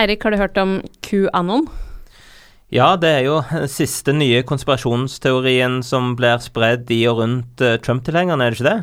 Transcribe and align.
Eirik, 0.00 0.22
har 0.24 0.32
du 0.32 0.40
hørt 0.40 0.56
om 0.56 0.78
QAnon? 1.04 1.66
Ja, 2.72 2.94
det 2.96 3.10
er 3.10 3.26
jo 3.26 3.40
den 3.50 3.68
siste 3.68 4.14
nye 4.16 4.40
konspirasjonsteorien 4.46 5.80
som 5.84 6.14
blir 6.16 6.40
spredd 6.40 6.88
i 6.94 7.02
og 7.10 7.20
rundt 7.20 7.64
uh, 7.64 7.74
Trump-tilhengerne, 7.82 8.46
er 8.46 8.54
det 8.54 8.60
ikke 8.60 8.70
det? 8.70 8.78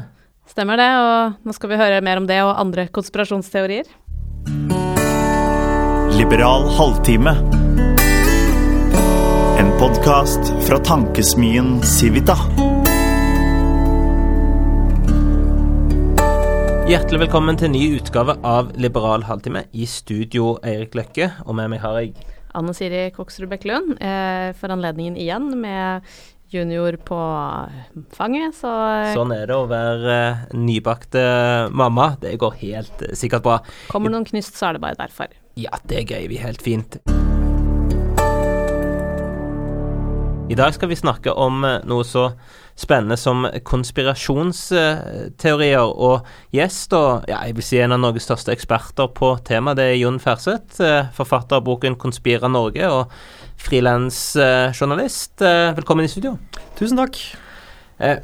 Stemmer 0.51 0.77
det, 0.79 0.89
og 1.01 1.47
nå 1.47 1.55
skal 1.55 1.71
vi 1.71 1.79
høre 1.79 2.03
mer 2.05 2.21
om 2.21 2.27
det 2.29 2.37
og 2.43 2.53
andre 2.59 2.85
konspirasjonsteorier. 2.93 3.89
Liberal 6.19 6.69
halvtime. 6.77 7.33
En 9.57 9.73
podkast 9.81 10.53
fra 10.67 10.81
tankesmien 10.85 11.79
Civita. 11.97 12.37
Hjertelig 16.87 17.25
velkommen 17.25 17.57
til 17.59 17.67
en 17.67 17.73
ny 17.75 17.97
utgave 17.97 18.37
av 18.47 18.69
Liberal 18.79 19.25
halvtime. 19.27 19.65
I 19.75 19.83
studio 19.91 20.53
Eirik 20.63 20.93
Løkke, 20.95 21.25
og 21.43 21.57
med 21.59 21.73
meg 21.73 21.81
har 21.83 21.97
jeg 21.99 22.13
Anne 22.55 22.71
Siri 22.71 23.01
Koksrud 23.11 23.49
Bekkelund. 23.51 23.97
Eh, 23.99 24.53
for 24.55 24.71
anledningen 24.71 25.17
igjen 25.19 25.49
med 25.59 26.07
junior 26.47 26.95
på 27.03 27.19
fanget, 28.15 28.55
så 28.55 28.71
Sånn 29.11 29.35
er 29.35 29.51
det 29.51 29.57
å 29.57 29.67
være 29.67 30.15
eh, 30.15 30.47
nybakte 30.55 31.27
mamma. 31.75 32.13
Det 32.23 32.37
går 32.39 32.55
helt 32.63 33.03
eh, 33.03 33.11
sikkert 33.19 33.43
bra. 33.43 33.59
Kommer 33.91 34.15
noen 34.15 34.23
knyst, 34.31 34.55
så 34.55 34.69
er 34.69 34.79
det 34.79 34.85
bare 34.87 35.01
derfor. 35.03 35.35
Ja, 35.59 35.75
det 35.91 36.07
greier 36.07 36.31
vi 36.31 36.39
helt 36.39 36.63
fint. 36.63 37.01
I 40.47 40.55
dag 40.55 40.71
skal 40.71 40.87
vi 40.87 40.95
snakke 40.95 41.35
om 41.35 41.67
eh, 41.67 41.81
noe 41.83 42.07
så 42.07 42.29
spennende 42.77 43.17
som 43.17 43.47
konspirasjonsteorier. 43.67 45.81
Og 45.81 46.21
gjest, 46.55 46.93
og 46.93 47.23
ja, 47.29 47.37
jeg 47.47 47.55
vil 47.57 47.63
si 47.65 47.77
en 47.81 47.95
av 47.97 48.01
Norges 48.03 48.25
største 48.29 48.51
eksperter 48.53 49.07
på 49.17 49.27
temaet, 49.47 49.77
det 49.79 49.85
er 49.89 50.01
Jon 50.03 50.21
Ferseth. 50.21 50.75
eh, 50.81 51.09
Forfatter 51.17 51.55
av 51.57 51.63
boken 51.65 51.95
'Konspira 51.97 52.47
Norge' 52.47 52.91
og 52.91 53.05
frilansjournalist. 53.57 55.41
Velkommen 55.75 56.05
i 56.05 56.07
studio. 56.07 56.37
Tusen 56.77 56.97
takk. 56.97 57.17
Eh, 57.99 58.17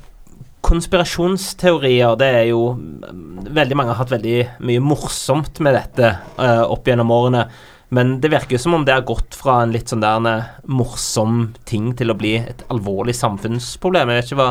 konspirasjonsteorier, 0.64 2.16
det 2.20 2.30
er 2.30 2.48
jo 2.52 2.74
mm, 2.78 3.22
Veldig 3.54 3.76
mange 3.78 3.92
har 3.92 4.00
hatt 4.00 4.14
veldig 4.14 4.38
mye 4.66 4.82
morsomt 4.82 5.60
med 5.62 5.76
dette 5.76 6.08
eh, 6.40 6.64
opp 6.64 6.88
gjennom 6.88 7.12
årene. 7.12 7.44
Men 7.94 8.16
det 8.24 8.32
virker 8.34 8.58
jo 8.58 8.62
som 8.64 8.78
om 8.78 8.86
det 8.88 8.96
har 8.96 9.06
gått 9.06 9.36
fra 9.38 9.60
en 9.64 9.74
litt 9.74 9.92
sånn 9.92 10.04
der 10.04 10.30
eh, 10.30 10.56
morsom 10.66 11.52
ting 11.70 11.92
til 11.98 12.14
å 12.14 12.18
bli 12.18 12.38
et 12.42 12.64
alvorlig 12.74 13.16
samfunnsproblem. 13.20 14.10
Jeg 14.10 14.22
vet 14.22 14.32
ikke 14.32 14.40
hva 14.40 14.50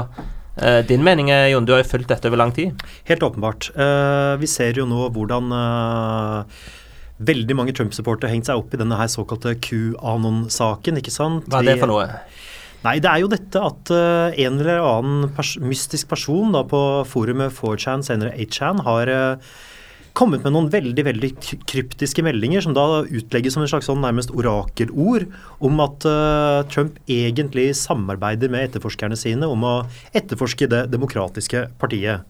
eh, 0.62 0.79
din 0.87 1.03
mening 1.03 1.33
er, 1.35 1.48
Jon. 1.51 1.67
Du 1.67 1.75
har 1.75 1.83
jo 1.83 1.91
fulgt 1.91 2.13
dette 2.13 2.31
over 2.31 2.39
lang 2.39 2.55
tid. 2.55 2.79
Helt 3.09 3.27
åpenbart. 3.27 3.73
Uh, 3.75 4.39
vi 4.43 4.51
ser 4.51 4.79
jo 4.79 4.87
nå 4.87 5.09
hvordan 5.17 5.51
uh, 5.51 6.70
veldig 7.23 7.59
mange 7.59 7.75
Trump-supportere 7.77 8.31
har 8.31 8.37
hengt 8.37 8.51
seg 8.51 8.63
opp 8.63 8.75
i 8.75 8.81
denne 8.81 8.98
her 9.01 9.11
såkalte 9.11 9.57
QAnon-saken. 9.65 11.03
ikke 11.03 11.15
sant? 11.15 11.51
Hva 11.51 11.63
er 11.63 11.73
det 11.73 11.81
for 11.83 11.91
noe? 11.91 12.09
Nei, 12.83 12.97
det 12.98 13.11
er 13.11 13.20
jo 13.23 13.31
dette 13.31 13.61
at 13.63 13.93
uh, 13.95 14.35
en 14.43 14.59
eller 14.59 14.83
annen 14.83 15.29
pers 15.37 15.55
mystisk 15.63 16.11
person 16.11 16.55
da, 16.55 16.65
på 16.67 16.81
forumet 17.11 17.55
4chan, 17.55 18.03
senere 18.07 18.35
8chan, 18.43 18.83
har 18.87 19.11
eh, 19.13 19.53
kommet 20.19 20.45
med 20.45 20.55
noen 20.55 20.69
veldig 20.73 21.05
veldig 21.07 21.31
kryptiske 21.69 22.25
meldinger 22.25 22.65
som 22.65 22.75
da 22.77 23.03
utlegges 23.03 23.57
som 23.57 23.65
en 23.65 23.71
slags 23.71 23.89
sånn 23.89 24.03
nærmest 24.05 24.33
orakelord 24.35 25.29
om 25.65 25.81
at 25.85 26.07
uh, 26.09 26.63
Trump 26.73 26.99
egentlig 27.11 27.71
samarbeider 27.81 28.53
med 28.53 28.69
etterforskerne 28.69 29.19
sine 29.19 29.49
om 29.49 29.65
å 29.65 29.75
etterforske 30.13 30.69
Det 30.73 30.85
demokratiske 30.93 31.67
partiet. 31.81 32.27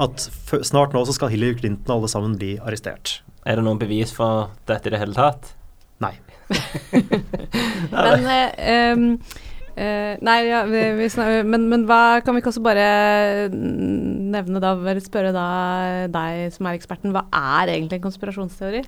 At 0.00 0.28
f 0.28 0.54
snart 0.64 0.94
nå 0.96 1.02
så 1.04 1.14
skal 1.16 1.32
Hillary 1.32 1.58
Clinton 1.58 1.90
og 1.90 2.02
alle 2.02 2.12
sammen 2.12 2.36
bli 2.40 2.54
arrestert. 2.60 3.20
Er 3.44 3.58
det 3.58 3.66
noen 3.66 3.80
bevis 3.80 4.12
for 4.14 4.52
dette 4.70 4.88
i 4.88 4.94
det 4.94 5.00
hele 5.02 5.16
tatt? 5.16 5.54
Nei. 6.02 6.14
Men 7.92 8.28
uh, 8.28 8.48
em, 8.58 9.06
eh, 9.76 10.18
Nei, 10.24 10.38
ja, 10.48 10.64
vi, 10.68 10.82
vi 10.98 11.08
snakker, 11.12 11.46
men, 11.48 11.68
men 11.70 11.86
hva 11.88 12.20
kan 12.24 12.34
vi 12.34 12.42
ikke 12.42 12.52
også 12.52 12.64
bare 12.64 12.86
nevne 13.52 14.62
da, 14.62 14.74
spørre 15.04 15.32
da 15.34 15.46
deg 16.12 16.52
som 16.56 16.68
er 16.68 16.78
eksperten, 16.78 17.14
hva 17.14 17.26
er 17.30 17.74
egentlig 17.76 18.00
en 18.00 18.06
konspirasjonsteori? 18.08 18.84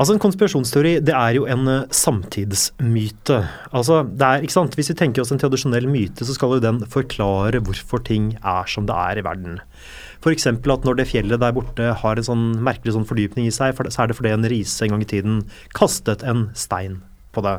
Altså 0.00 0.14
En 0.14 0.22
konspirasjonsteori 0.22 0.92
det 1.04 1.12
er 1.12 1.34
jo 1.36 1.42
en 1.50 1.66
eh, 1.68 1.88
samtidsmyte. 1.92 3.36
Altså 3.76 3.98
det 4.08 4.24
er, 4.24 4.44
ikke 4.46 4.56
sant? 4.56 4.76
Hvis 4.78 4.88
vi 4.94 4.96
tenker 4.96 5.20
oss 5.20 5.32
en 5.34 5.40
tradisjonell 5.42 5.88
myte, 5.92 6.24
så 6.24 6.36
skal 6.36 6.56
jo 6.56 6.62
den 6.64 6.78
forklare 6.88 7.60
hvorfor 7.60 8.00
ting 8.06 8.30
er 8.40 8.70
som 8.70 8.86
det 8.88 8.96
er 8.96 9.20
i 9.20 9.26
verden. 9.26 9.58
F.eks. 10.24 10.48
at 10.48 10.88
når 10.88 10.96
det 10.96 11.08
fjellet 11.08 11.40
der 11.40 11.52
borte 11.56 11.92
har 12.00 12.16
en 12.16 12.28
sånn 12.30 12.46
merkelig 12.64 12.96
sånn 12.96 13.08
fordypning 13.08 13.48
i 13.48 13.52
seg, 13.52 13.76
så 13.76 14.02
er 14.02 14.08
det 14.08 14.16
fordi 14.16 14.32
en 14.32 14.48
rise 14.52 14.84
en 14.84 14.94
gang 14.94 15.04
i 15.04 15.10
tiden 15.12 15.42
kastet 15.76 16.24
en 16.24 16.48
stein 16.56 17.02
på 17.36 17.44
det. 17.44 17.58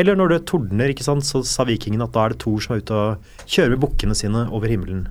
Eller 0.00 0.18
når 0.18 0.32
det 0.32 0.40
tordner, 0.50 0.90
ikke 0.90 1.06
sant, 1.06 1.26
så 1.26 1.44
sa 1.46 1.66
vikingene 1.68 2.08
at 2.08 2.14
da 2.14 2.24
er 2.24 2.34
det 2.34 2.40
Thor 2.42 2.62
som 2.62 2.74
er 2.74 2.82
ute 2.82 2.96
og 2.98 3.44
kjører 3.46 3.76
med 3.76 3.84
bukkene 3.84 4.16
sine 4.18 4.48
over 4.50 4.70
himmelen. 4.70 5.06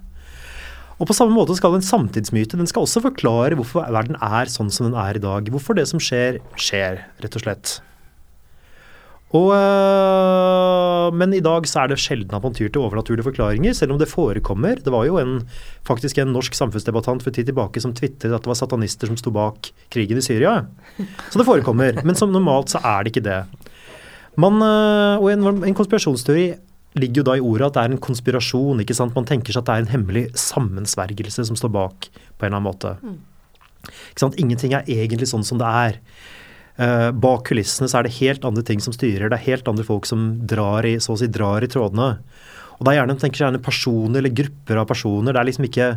Og 1.00 1.08
på 1.10 1.16
samme 1.18 1.36
måte 1.36 1.56
skal 1.58 1.78
en 1.78 1.86
samtidsmyte 1.86 2.60
den 2.60 2.70
skal 2.70 2.86
også 2.86 3.02
forklare 3.04 3.58
hvorfor 3.60 3.88
verden 3.92 4.20
er 4.22 4.52
sånn 4.52 4.70
som 4.72 4.90
den 4.90 5.00
er 5.00 5.18
i 5.18 5.24
dag. 5.24 5.50
Hvorfor 5.52 5.78
det 5.80 5.88
som 5.90 6.02
skjer, 6.04 6.40
skjer, 6.60 7.02
rett 7.24 7.40
og 7.40 7.44
slett. 7.44 7.80
Og, 9.34 9.50
øh, 9.50 11.08
men 11.18 11.32
i 11.34 11.42
dag 11.42 11.66
så 11.66 11.82
er 11.82 11.90
det 11.90 11.98
sjelden 12.04 12.36
at 12.38 12.44
man 12.46 12.54
tyr 12.54 12.68
til 12.70 12.84
overnaturlige 12.84 13.26
forklaringer, 13.26 13.74
selv 13.74 13.96
om 13.96 13.98
det 13.98 14.12
forekommer. 14.12 14.78
Det 14.78 14.94
var 14.94 15.08
jo 15.08 15.18
en, 15.18 15.40
faktisk 15.88 16.22
en 16.22 16.30
norsk 16.36 16.54
samfunnsdebattant 16.54 17.26
for 17.26 17.34
tid 17.34 17.50
tilbake 17.50 17.82
som 17.82 17.96
tvitret 17.98 18.30
at 18.30 18.46
det 18.46 18.52
var 18.52 18.60
satanister 18.60 19.10
som 19.10 19.18
sto 19.18 19.34
bak 19.34 19.72
krigen 19.94 20.22
i 20.22 20.26
Syria. 20.26 20.68
Så 21.34 21.42
det 21.42 21.50
forekommer. 21.50 21.98
Men 22.06 22.20
som 22.20 22.30
normalt 22.30 22.76
så 22.76 22.84
er 22.86 23.02
det 23.02 23.16
ikke 23.16 23.26
det. 23.26 23.40
Man, 24.40 24.62
øh, 24.66 25.22
og 25.22 25.28
en, 25.32 25.64
en 25.68 25.78
konspirasjonsteori 25.78 26.48
ligger 27.00 27.22
jo 27.22 27.26
da 27.28 27.36
i 27.38 27.44
ordet 27.44 27.68
at 27.68 27.76
det 27.76 27.84
er 27.84 27.94
en 27.94 28.02
konspirasjon. 28.02 28.82
ikke 28.82 28.96
sant? 28.98 29.16
Man 29.18 29.28
tenker 29.30 29.54
seg 29.54 29.64
at 29.64 29.70
det 29.70 29.76
er 29.76 29.86
en 29.86 29.94
hemmelig 29.94 30.26
sammensvergelse 30.38 31.46
som 31.50 31.58
står 31.58 31.74
bak 31.74 32.10
på 32.10 32.46
en 32.46 32.50
eller 32.50 32.60
annen 32.60 32.68
måte. 32.70 32.96
Ikke 33.84 34.26
sant? 34.26 34.40
Ingenting 34.42 34.76
er 34.78 34.90
egentlig 34.90 35.30
sånn 35.32 35.46
som 35.48 35.62
det 35.62 35.70
er. 35.70 36.00
Uh, 36.74 37.12
bak 37.14 37.44
kulissene 37.50 37.86
så 37.90 38.00
er 38.00 38.08
det 38.08 38.16
helt 38.18 38.46
andre 38.50 38.64
ting 38.66 38.82
som 38.82 38.94
styrer. 38.96 39.30
Det 39.30 39.38
er 39.38 39.50
helt 39.52 39.68
andre 39.70 39.86
folk 39.86 40.08
som 40.10 40.32
drar 40.50 40.86
i, 40.90 40.96
så 41.02 41.14
å 41.14 41.20
si 41.22 41.30
drar 41.30 41.66
i 41.66 41.70
trådene. 41.70 42.16
Og 42.78 42.86
det 42.86 42.94
er 42.94 43.00
gjerne, 43.02 43.18
tenker 43.22 43.42
seg 43.42 43.48
gjerne 43.48 43.66
personer 43.66 44.22
eller 44.22 44.38
grupper 44.42 44.82
av 44.82 44.90
personer. 44.90 45.34
Det 45.34 45.42
er 45.42 45.50
liksom 45.50 45.70
ikke 45.70 45.90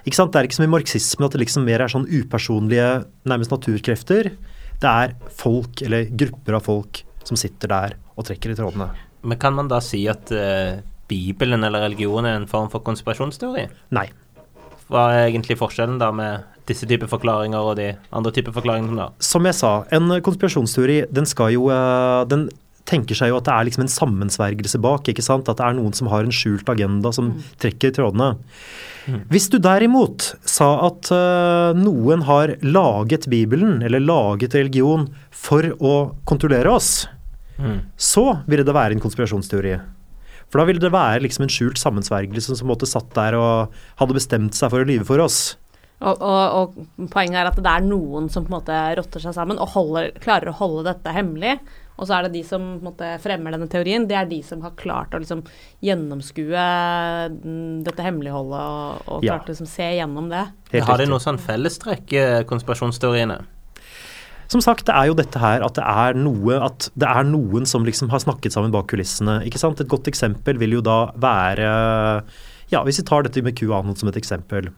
ikke 0.00 0.16
sant? 0.16 0.32
Det 0.32 0.40
er 0.40 0.46
ikke 0.48 0.56
som 0.56 0.64
i 0.64 0.72
marxismen 0.72 1.26
at 1.26 1.34
det 1.34 1.42
liksom 1.42 1.66
mer 1.66 1.82
er 1.84 1.92
sånn 1.92 2.06
upersonlige, 2.08 2.88
nærmest 3.28 3.52
naturkrefter. 3.52 4.30
Det 4.80 4.92
er 5.04 5.12
folk 5.36 5.82
eller 5.84 6.08
grupper 6.08 6.56
av 6.56 6.64
folk 6.64 7.02
som 7.26 7.38
sitter 7.40 7.72
der 7.72 7.98
og 8.16 8.26
trekker 8.28 8.52
i 8.52 8.58
trådene. 8.58 8.90
Men 9.22 9.40
kan 9.40 9.56
man 9.56 9.68
da 9.68 9.80
si 9.84 10.02
at 10.08 10.32
uh, 10.32 10.80
Bibelen 11.10 11.66
eller 11.66 11.84
religion 11.88 12.26
er 12.26 12.38
en 12.38 12.48
form 12.50 12.70
for 12.72 12.84
konspirasjonsteori? 12.86 13.66
Nei. 13.96 14.06
Hva 14.90 15.10
er 15.14 15.28
egentlig 15.28 15.58
forskjellen 15.60 16.00
da 16.00 16.10
med 16.14 16.46
disse 16.70 16.86
typer 16.88 17.10
forklaringer 17.10 17.66
og 17.66 17.76
de 17.78 17.92
andre 18.14 18.32
typer 18.34 18.54
forklaringene? 18.54 18.96
da? 18.98 19.10
Som 19.22 19.46
jeg 19.46 19.58
sa, 19.58 19.72
en 19.94 20.10
konspirasjonsteori, 20.24 21.04
den 21.10 21.28
skal 21.28 21.54
jo 21.54 21.68
eh, 21.74 22.24
Den 22.30 22.48
tenker 22.90 23.18
seg 23.18 23.30
jo 23.30 23.38
at 23.38 23.46
det 23.46 23.54
er 23.54 23.68
liksom 23.68 23.84
en 23.86 23.92
sammensvergelse 23.92 24.80
bak. 24.82 25.08
ikke 25.08 25.24
sant? 25.24 25.48
At 25.48 25.60
det 25.60 25.66
er 25.66 25.78
noen 25.78 25.94
som 25.96 26.10
har 26.12 26.26
en 26.26 26.34
skjult 26.34 26.68
agenda 26.72 27.12
som 27.14 27.32
trekker 27.62 27.92
i 27.92 27.96
trådene. 28.00 28.32
Hvis 29.32 29.48
du 29.50 29.56
derimot 29.62 30.34
sa 30.46 30.68
at 30.86 31.08
uh, 31.14 31.70
noen 31.78 32.26
har 32.28 32.52
laget 32.62 33.26
Bibelen, 33.32 33.80
eller 33.86 34.02
laget 34.02 34.54
religion, 34.58 35.08
for 35.30 35.66
å 35.80 35.94
kontrollere 36.28 36.70
oss, 36.70 37.08
så 37.96 38.26
ville 38.48 38.64
det 38.64 38.76
være 38.76 38.96
en 38.96 39.02
konspirasjonsteori. 39.02 39.74
For 40.50 40.60
da 40.60 40.66
ville 40.66 40.82
det 40.82 40.92
være 40.92 41.22
liksom 41.24 41.46
en 41.46 41.52
skjult 41.52 41.78
sammensvergelse 41.78 42.56
som 42.58 42.70
måte 42.70 42.88
satt 42.88 43.12
der 43.14 43.36
og 43.38 43.74
hadde 44.00 44.16
bestemt 44.16 44.56
seg 44.58 44.72
for 44.72 44.82
å 44.82 44.88
lyve 44.88 45.06
for 45.06 45.22
oss. 45.22 45.54
Og, 46.00 46.16
og, 46.16 46.56
og 46.56 47.10
poenget 47.12 47.42
er 47.42 47.50
at 47.50 47.58
det 47.60 47.70
er 47.70 47.84
noen 47.84 48.30
som 48.32 48.46
på 48.46 48.50
en 48.50 48.56
måte 48.56 48.78
rotter 48.96 49.22
seg 49.22 49.36
sammen 49.36 49.60
og 49.60 49.74
holder, 49.74 50.14
klarer 50.22 50.50
å 50.50 50.56
holde 50.56 50.86
dette 50.88 51.12
hemmelig. 51.12 51.58
Og 52.00 52.08
så 52.08 52.16
er 52.16 52.26
det 52.26 52.32
de 52.38 52.42
som 52.48 52.62
på 52.64 52.80
en 52.80 52.86
måte, 52.88 53.08
fremmer 53.20 53.52
denne 53.52 53.68
teorien, 53.68 54.06
det 54.08 54.16
er 54.16 54.28
de 54.30 54.38
som 54.46 54.62
har 54.64 54.72
klart 54.80 55.12
å 55.12 55.20
liksom, 55.20 55.42
gjennomskue 55.84 56.64
mm, 57.36 57.82
dette 57.84 58.04
hemmeligholdet 58.06 58.60
og, 58.60 59.02
og 59.06 59.24
Ja. 59.26 59.36
klart 59.36 59.50
å 59.50 59.54
liksom, 59.54 59.68
se 59.68 59.88
gjennom 59.98 60.30
det. 60.32 60.46
Helt 60.72 60.88
Har 60.88 60.98
de 61.02 61.08
noe 61.10 61.20
sånn 61.20 61.38
fellestrekk, 61.40 62.12
eh, 62.16 62.42
konspirasjonsteoriene? 62.48 63.42
Som 64.50 64.62
sagt, 64.64 64.86
det 64.88 64.96
er 64.98 65.06
jo 65.06 65.14
dette 65.14 65.38
her 65.38 65.62
at 65.62 65.76
det 65.78 65.84
er 65.86 66.16
noe 66.18 66.56
At 66.66 66.88
det 66.98 67.06
er 67.06 67.22
noen 67.22 67.68
som 67.70 67.84
liksom 67.86 68.08
har 68.10 68.18
snakket 68.18 68.50
sammen 68.50 68.72
bak 68.74 68.88
kulissene. 68.90 69.44
ikke 69.46 69.60
sant? 69.62 69.78
Et 69.80 69.86
godt 69.86 70.08
eksempel 70.10 70.58
vil 70.58 70.72
jo 70.72 70.80
da 70.82 71.12
være 71.14 71.68
Ja, 72.72 72.82
hvis 72.82 72.98
vi 72.98 73.06
tar 73.06 73.22
dette 73.22 73.42
med 73.46 73.54
QAnon 73.54 73.94
som 73.96 74.08
et 74.08 74.16
eksempel. 74.18 74.72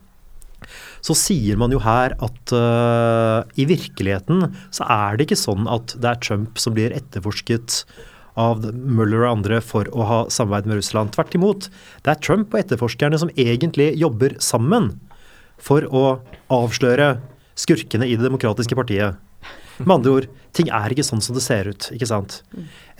Så 1.03 1.15
sier 1.19 1.59
man 1.59 1.73
jo 1.73 1.81
her 1.83 2.15
at 2.23 2.53
uh, 2.55 3.43
i 3.59 3.67
virkeligheten 3.67 4.45
så 4.71 4.87
er 4.87 5.17
det 5.17 5.27
ikke 5.27 5.41
sånn 5.41 5.67
at 5.67 5.95
det 5.99 6.09
er 6.13 6.21
Trump 6.23 6.61
som 6.61 6.75
blir 6.77 6.95
etterforsket 6.95 7.83
av 8.39 8.63
Mueller 8.73 9.25
og 9.25 9.33
andre 9.37 9.59
for 9.61 9.89
å 9.93 10.07
ha 10.09 10.19
samarbeid 10.31 10.69
med 10.69 10.79
Russland. 10.79 11.11
Tvert 11.13 11.35
imot. 11.37 11.67
Det 12.05 12.13
er 12.13 12.23
Trump 12.23 12.55
og 12.55 12.63
etterforskerne 12.63 13.19
som 13.21 13.31
egentlig 13.35 13.91
jobber 13.99 14.37
sammen 14.41 14.93
for 15.61 15.85
å 15.91 16.05
avsløre 16.53 17.17
skurkene 17.59 18.07
i 18.07 18.15
Det 18.17 18.25
demokratiske 18.25 18.77
partiet. 18.79 19.19
Med 19.81 19.95
andre 19.97 20.15
ord, 20.17 20.27
ting 20.55 20.69
er 20.73 20.93
ikke 20.93 21.05
sånn 21.05 21.21
som 21.23 21.35
det 21.35 21.43
ser 21.45 21.69
ut, 21.69 21.89
ikke 21.93 22.09
sant. 22.09 22.41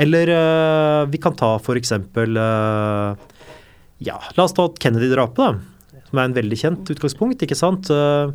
Eller 0.01 0.29
uh, 0.33 1.01
vi 1.09 1.21
kan 1.21 1.35
ta 1.37 1.55
for 1.61 1.77
eksempel 1.79 2.37
øh, 2.39 3.13
Ja, 4.03 4.17
la 4.35 4.45
oss 4.45 4.55
ta 4.57 4.65
Kennedy-drapet, 4.81 5.37
da. 5.39 5.72
Som 6.13 6.21
er 6.21 6.29
en 6.29 6.35
veldig 6.37 6.57
kjent 6.61 6.89
utgangspunkt, 6.93 7.41
ikke 7.41 7.55
sant. 7.57 7.89
Uh, 7.89 8.29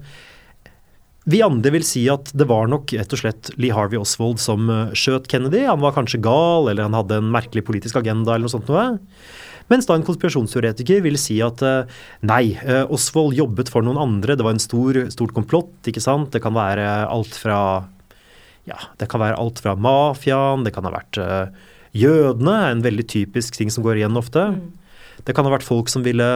vi 1.30 1.38
andre 1.46 1.70
vil 1.70 1.84
si 1.86 2.00
at 2.10 2.32
det 2.34 2.48
var 2.50 2.66
nok 2.66 2.90
rett 2.98 3.12
og 3.14 3.20
slett 3.20 3.52
Lee 3.54 3.70
Harvey 3.70 4.00
Oswald 4.00 4.40
som 4.42 4.66
uh, 4.66 4.88
skjøt 4.98 5.28
Kennedy. 5.30 5.60
Han 5.68 5.84
var 5.84 5.94
kanskje 5.94 6.18
gal, 6.24 6.66
eller 6.66 6.88
han 6.88 6.96
hadde 6.98 7.20
en 7.20 7.28
merkelig 7.30 7.62
politisk 7.68 8.00
agenda, 8.00 8.34
eller 8.34 8.48
noe 8.48 8.54
sånt 8.56 8.66
noe. 8.66 8.88
Mens 9.70 9.86
da 9.86 9.94
en 9.94 10.02
konspirasjonsteoretiker 10.02 11.04
vil 11.06 11.20
si 11.22 11.38
at 11.44 11.62
uh, 11.62 11.86
nei, 12.26 12.58
Oswald 12.90 13.38
jobbet 13.38 13.70
for 13.70 13.86
noen 13.86 14.02
andre. 14.02 14.34
Det 14.34 14.48
var 14.48 14.58
en 14.58 14.66
stor, 14.66 14.98
stort 15.14 15.36
komplott, 15.38 15.70
ikke 15.86 16.02
sant. 16.02 16.32
Det 16.34 16.42
kan 16.42 16.58
være 16.58 17.06
alt 17.06 17.38
fra 17.38 17.60
ja, 18.66 18.82
det 18.98 19.06
kan 19.08 19.22
være 19.22 19.38
alt 19.38 19.62
fra 19.62 19.78
mafiaen, 19.78 20.66
det 20.66 20.74
kan 20.74 20.84
ha 20.84 20.90
vært 20.98 21.22
jødene, 21.96 22.56
en 22.72 22.82
veldig 22.84 23.06
typisk 23.08 23.54
ting 23.56 23.70
som 23.70 23.86
går 23.86 24.02
igjen 24.02 24.18
ofte. 24.18 24.42
Mm. 24.58 24.66
Det 25.24 25.36
kan 25.36 25.46
ha 25.46 25.54
vært 25.54 25.66
folk 25.66 25.88
som 25.92 26.04
ville 26.04 26.26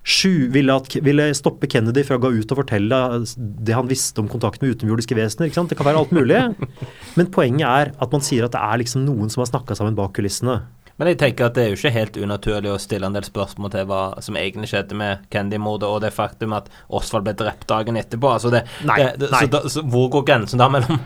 Sju 0.00 0.48
ville, 0.48 0.72
at, 0.72 0.94
ville, 1.04 1.26
stoppe 1.36 1.68
Kennedy 1.68 2.02
fra 2.08 2.16
å 2.16 2.22
gå 2.22 2.30
ut 2.38 2.52
og 2.54 2.62
fortelle 2.62 3.00
det 3.36 3.76
han 3.76 3.88
visste 3.90 4.22
om 4.22 4.30
kontakt 4.32 4.62
med 4.62 4.72
utenjordiske 4.74 5.16
vesener. 5.18 5.52
Det 5.52 5.76
kan 5.76 5.86
være 5.86 6.00
alt 6.00 6.14
mulig. 6.16 6.40
Men 7.18 7.32
poenget 7.34 7.68
er 7.68 7.92
at 8.00 8.14
man 8.14 8.24
sier 8.24 8.46
at 8.46 8.56
det 8.56 8.62
er 8.64 8.80
liksom 8.80 9.04
noen 9.04 9.32
som 9.32 9.44
har 9.44 9.50
snakka 9.52 9.76
sammen 9.76 9.98
bak 9.98 10.14
kulissene. 10.16 10.62
Men 11.00 11.08
jeg 11.08 11.20
tenker 11.22 11.46
at 11.46 11.56
det 11.56 11.62
er 11.62 11.70
jo 11.72 11.78
ikke 11.78 11.94
helt 11.94 12.16
unaturlig 12.20 12.68
å 12.74 12.80
stille 12.80 13.08
en 13.08 13.14
del 13.16 13.24
spørsmål 13.24 13.70
til 13.72 13.86
hva 13.88 14.00
som 14.20 14.36
egentlig 14.36 14.68
skjedde 14.68 14.96
med 15.00 15.22
Kennedy-mordet, 15.32 15.88
og 15.88 16.02
det 16.04 16.10
faktum 16.12 16.52
at 16.52 16.68
Osvald 16.92 17.24
ble 17.24 17.32
drept 17.40 17.64
dagen 17.70 17.96
etterpå. 17.96 18.34
Altså 18.36 18.52
det, 18.52 18.66
nei, 18.84 18.98
det, 19.16 19.30
nei. 19.32 19.46
Så, 19.46 19.52
da, 19.54 19.62
så 19.72 19.84
hvor 19.88 20.10
går 20.12 20.26
grensen 20.28 20.60
da 20.60 20.68
mellom 20.68 21.00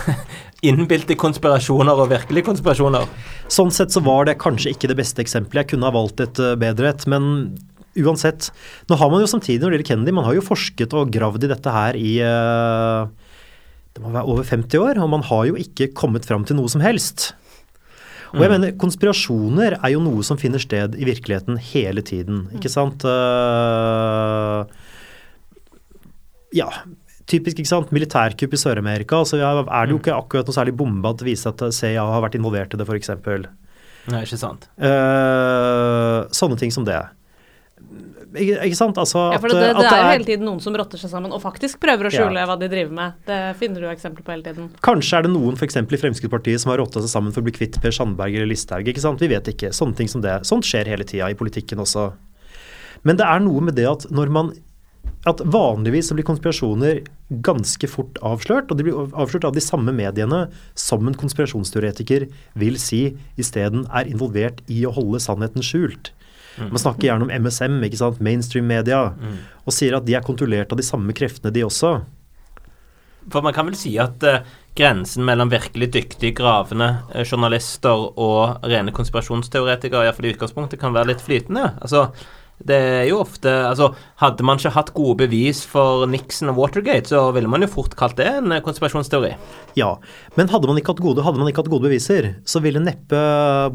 innbilte 0.68 1.16
konspirasjoner 1.16 2.04
og 2.04 2.12
virkelige 2.12 2.50
konspirasjoner? 2.50 3.08
Sånn 3.48 3.72
sett 3.72 3.96
så 3.96 4.04
var 4.04 4.28
det 4.28 4.36
kanskje 4.42 4.74
ikke 4.76 4.92
det 4.92 4.98
beste 5.00 5.24
eksempelet. 5.24 5.64
Jeg 5.64 5.72
kunne 5.72 5.88
ha 5.88 5.96
valgt 5.96 6.20
et 6.20 6.42
uh, 6.44 6.52
bedre 6.60 6.92
et, 6.92 7.08
men 7.08 7.30
uansett. 8.00 8.48
Nå 8.88 8.96
har 9.00 9.10
man 9.12 9.22
jo 9.22 9.28
samtidig 9.30 9.60
når 9.60 9.72
det 9.72 9.80
gjelder 9.80 9.90
Kennedy, 9.90 10.14
man 10.16 10.26
har 10.28 10.38
jo 10.38 10.44
forsket 10.46 10.96
og 10.96 11.12
gravd 11.12 11.44
i 11.44 11.52
dette 11.52 11.74
her 11.74 11.98
i 11.98 12.12
uh, 12.24 13.10
det 13.92 14.00
må 14.00 14.12
være 14.14 14.28
over 14.32 14.46
50 14.48 14.80
år, 14.80 15.00
og 15.04 15.10
man 15.12 15.24
har 15.28 15.46
jo 15.50 15.58
ikke 15.60 15.92
kommet 15.96 16.26
fram 16.28 16.46
til 16.48 16.56
noe 16.56 16.70
som 16.72 16.84
helst. 16.84 17.32
Og 18.32 18.40
jeg 18.40 18.48
mm. 18.48 18.54
mener, 18.54 18.72
Konspirasjoner 18.80 19.76
er 19.76 19.92
jo 19.92 20.00
noe 20.00 20.24
som 20.24 20.38
finner 20.40 20.62
sted 20.62 20.96
i 20.96 21.04
virkeligheten 21.04 21.60
hele 21.60 22.00
tiden. 22.00 22.46
ikke 22.56 22.72
sant? 22.72 23.04
Uh, 23.04 24.64
ja, 26.56 26.70
typisk 27.28 27.60
ikke 27.60 27.68
sant, 27.68 27.92
militærkupp 27.92 28.56
i 28.56 28.60
Sør-Amerika. 28.60 29.20
så 29.28 29.36
er 29.36 29.60
det 29.60 29.92
jo 29.92 29.98
mm. 29.98 30.00
ikke 30.00 30.16
akkurat 30.16 30.48
noe 30.48 30.56
særlig 30.56 30.78
bomba 30.80 31.12
til 31.12 31.28
å 31.28 31.32
vise 31.34 31.52
at 31.52 31.66
CIA 31.76 32.06
har 32.14 32.24
vært 32.24 32.40
involvert 32.40 32.72
i 32.72 32.80
det, 32.80 32.88
f.eks. 32.88 33.12
Nei, 34.08 34.24
ikke 34.24 34.40
sant. 34.40 34.64
Sånne 36.40 36.58
ting 36.58 36.72
som 36.74 36.88
det. 36.88 37.02
Ikke 38.32 38.78
sant? 38.78 38.98
Altså, 38.98 39.26
ja, 39.34 39.38
for 39.42 39.52
det, 39.52 39.60
det, 39.60 39.72
det, 39.76 39.88
er 39.90 40.00
jo 40.00 40.10
hele 40.12 40.28
tiden 40.28 40.46
noen 40.48 40.60
som 40.64 40.76
rotter 40.78 41.00
seg 41.00 41.12
sammen 41.12 41.34
og 41.34 41.42
faktisk 41.42 41.80
prøver 41.82 42.08
å 42.08 42.12
skjule 42.14 42.40
ja. 42.40 42.48
hva 42.48 42.56
de 42.60 42.70
driver 42.72 42.96
med. 42.96 43.20
Det 43.28 43.40
finner 43.60 43.84
du 43.84 43.90
eksempler 43.90 44.26
på 44.26 44.34
hele 44.34 44.46
tiden. 44.46 44.70
Kanskje 44.84 45.20
er 45.20 45.26
det 45.26 45.32
noen 45.34 45.58
f.eks. 45.58 45.78
i 45.82 46.00
Fremskrittspartiet 46.04 46.64
som 46.64 46.72
har 46.72 46.80
rotta 46.80 47.04
seg 47.04 47.12
sammen 47.12 47.34
for 47.34 47.44
å 47.44 47.48
bli 47.48 47.56
kvitt 47.56 47.78
Per 47.82 47.94
Sandberg 47.94 48.38
eller 48.38 48.50
Listhaug. 48.52 48.88
ikke 48.88 49.04
sant? 49.04 49.22
Vi 49.22 49.30
vet 49.32 49.52
ikke. 49.52 49.72
Sånne 49.76 49.98
ting 49.98 50.10
som 50.10 50.24
det. 50.24 50.40
Sånt 50.48 50.68
skjer 50.68 50.90
hele 50.92 51.06
tida 51.08 51.30
i 51.32 51.38
politikken 51.38 51.82
også. 51.84 52.10
Men 53.06 53.18
det 53.18 53.26
er 53.26 53.42
noe 53.42 53.64
med 53.64 53.76
det 53.76 53.88
at 53.90 54.06
når 54.14 54.32
man 54.32 54.52
at 55.28 55.38
vanligvis 55.54 56.08
så 56.10 56.16
blir 56.18 56.26
konspirasjoner 56.26 57.02
ganske 57.46 57.88
fort 57.90 58.18
avslørt, 58.26 58.70
og 58.70 58.78
de 58.78 58.88
blir 58.88 59.12
avslørt 59.14 59.46
av 59.46 59.54
de 59.54 59.62
samme 59.62 59.94
mediene 59.94 60.44
som 60.78 61.06
en 61.06 61.18
konspirasjonsteoretiker 61.18 62.26
vil 62.58 62.78
si 62.82 63.04
isteden 63.38 63.86
er 63.94 64.10
involvert 64.10 64.64
i 64.66 64.82
å 64.86 64.94
holde 64.96 65.22
sannheten 65.22 65.62
skjult. 65.66 66.10
Man 66.60 66.80
snakker 66.80 67.08
gjerne 67.08 67.28
om 67.28 67.32
MSM, 67.32 67.78
ikke 67.86 68.00
sant? 68.00 68.20
mainstream 68.24 68.66
media, 68.68 69.06
mm. 69.16 69.38
og 69.64 69.76
sier 69.76 69.96
at 69.96 70.08
de 70.08 70.16
er 70.18 70.26
kontrollert 70.26 70.72
av 70.72 70.80
de 70.80 70.86
samme 70.86 71.14
kreftene, 71.16 71.52
de 71.54 71.64
også. 71.66 71.94
For 73.30 73.44
man 73.44 73.54
kan 73.54 73.68
vel 73.68 73.78
si 73.78 73.94
at 74.02 74.24
uh, 74.26 74.42
grensen 74.78 75.24
mellom 75.26 75.52
virkelig 75.52 75.92
dyktige, 75.94 76.34
gravende 76.36 76.88
uh, 77.12 77.22
journalister 77.22 78.08
og 78.10 78.66
rene 78.66 78.94
konspirasjonsteoretikere, 78.94 80.08
iallfall 80.08 80.30
i 80.30 80.34
utgangspunktet, 80.34 80.80
kan 80.82 80.94
være 80.96 81.12
litt 81.12 81.24
flytende. 81.24 81.70
Altså, 81.80 82.08
det 82.68 82.78
er 82.78 83.06
jo 83.08 83.20
ofte 83.22 83.50
Altså, 83.66 83.90
hadde 84.22 84.44
man 84.46 84.60
ikke 84.60 84.74
hatt 84.74 84.92
gode 84.96 85.16
bevis 85.24 85.62
for 85.68 86.06
Nixon 86.10 86.52
og 86.52 86.60
Watergate, 86.60 87.10
så 87.10 87.24
ville 87.34 87.50
man 87.50 87.64
jo 87.64 87.70
fort 87.72 87.96
kalt 87.98 88.16
det 88.20 88.28
en 88.28 88.54
konspirasjonsteori. 88.64 89.32
Ja, 89.78 89.94
men 90.38 90.50
hadde 90.52 90.68
man 90.70 90.80
ikke 90.80 90.94
hatt 90.94 91.02
gode, 91.04 91.24
hadde 91.24 91.40
man 91.40 91.50
ikke 91.50 91.64
hatt 91.64 91.72
gode 91.72 91.88
beviser, 91.88 92.32
så 92.48 92.62
ville 92.64 92.82
neppe 92.82 93.20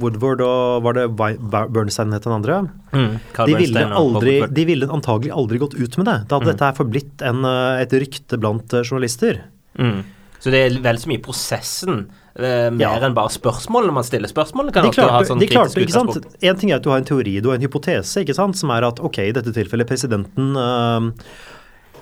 Woodward 0.01 0.43
og 0.45 0.85
Var 0.87 0.97
det 0.99 1.07
Bernstein 1.17 2.13
het 2.15 2.27
den 2.27 2.35
andre? 2.37 2.59
Mm, 2.93 3.17
de, 3.19 3.57
ville 3.57 3.87
aldri, 4.01 4.35
de 4.53 4.67
ville 4.67 4.91
antagelig 4.93 5.33
aldri 5.35 5.61
gått 5.61 5.77
ut 5.77 5.97
med 5.99 6.09
det. 6.09 6.19
Da 6.27 6.37
hadde 6.37 6.47
mm. 6.47 6.53
dette 6.53 6.69
her 6.69 6.77
forblitt 6.77 7.25
en, 7.25 7.47
eh, 7.47 7.81
et 7.83 7.97
rykte 8.05 8.39
blant 8.41 8.77
eh, 8.77 8.85
journalister. 8.85 9.41
Mm. 9.79 9.99
Så 10.37 10.53
det 10.53 10.61
er 10.63 10.79
vel 10.85 10.99
så 11.01 11.09
mye 11.09 11.23
prosessen 11.23 12.05
Eh, 12.37 12.67
mer 12.69 12.83
ja. 12.83 12.91
enn 13.01 13.15
bare 13.17 13.31
spørsmål 13.33 13.87
når 13.89 13.95
man 13.97 14.05
stiller 14.05 14.29
spørsmål? 14.29 14.69
Kan 14.73 14.85
de 14.85 14.93
klarte, 14.93 15.13
ha 15.15 15.25
sånn 15.25 15.41
de 15.41 15.49
klarte, 15.49 15.81
ikke 15.81 15.95
sant? 15.95 16.19
En 16.45 16.59
ting 16.59 16.69
er 16.69 16.77
at 16.77 16.85
du 16.85 16.91
har 16.91 17.01
en 17.01 17.07
teori, 17.07 17.39
du 17.41 17.49
har 17.49 17.57
en 17.57 17.65
hypotese, 17.65 18.21
ikke 18.21 18.35
sant, 18.37 18.59
som 18.59 18.73
er 18.75 18.85
at 18.85 19.01
ok, 19.01 19.23
i 19.25 19.33
dette 19.33 19.53
tilfellet 19.55 19.89
presidenten 19.89 20.53
uh, 20.53 21.07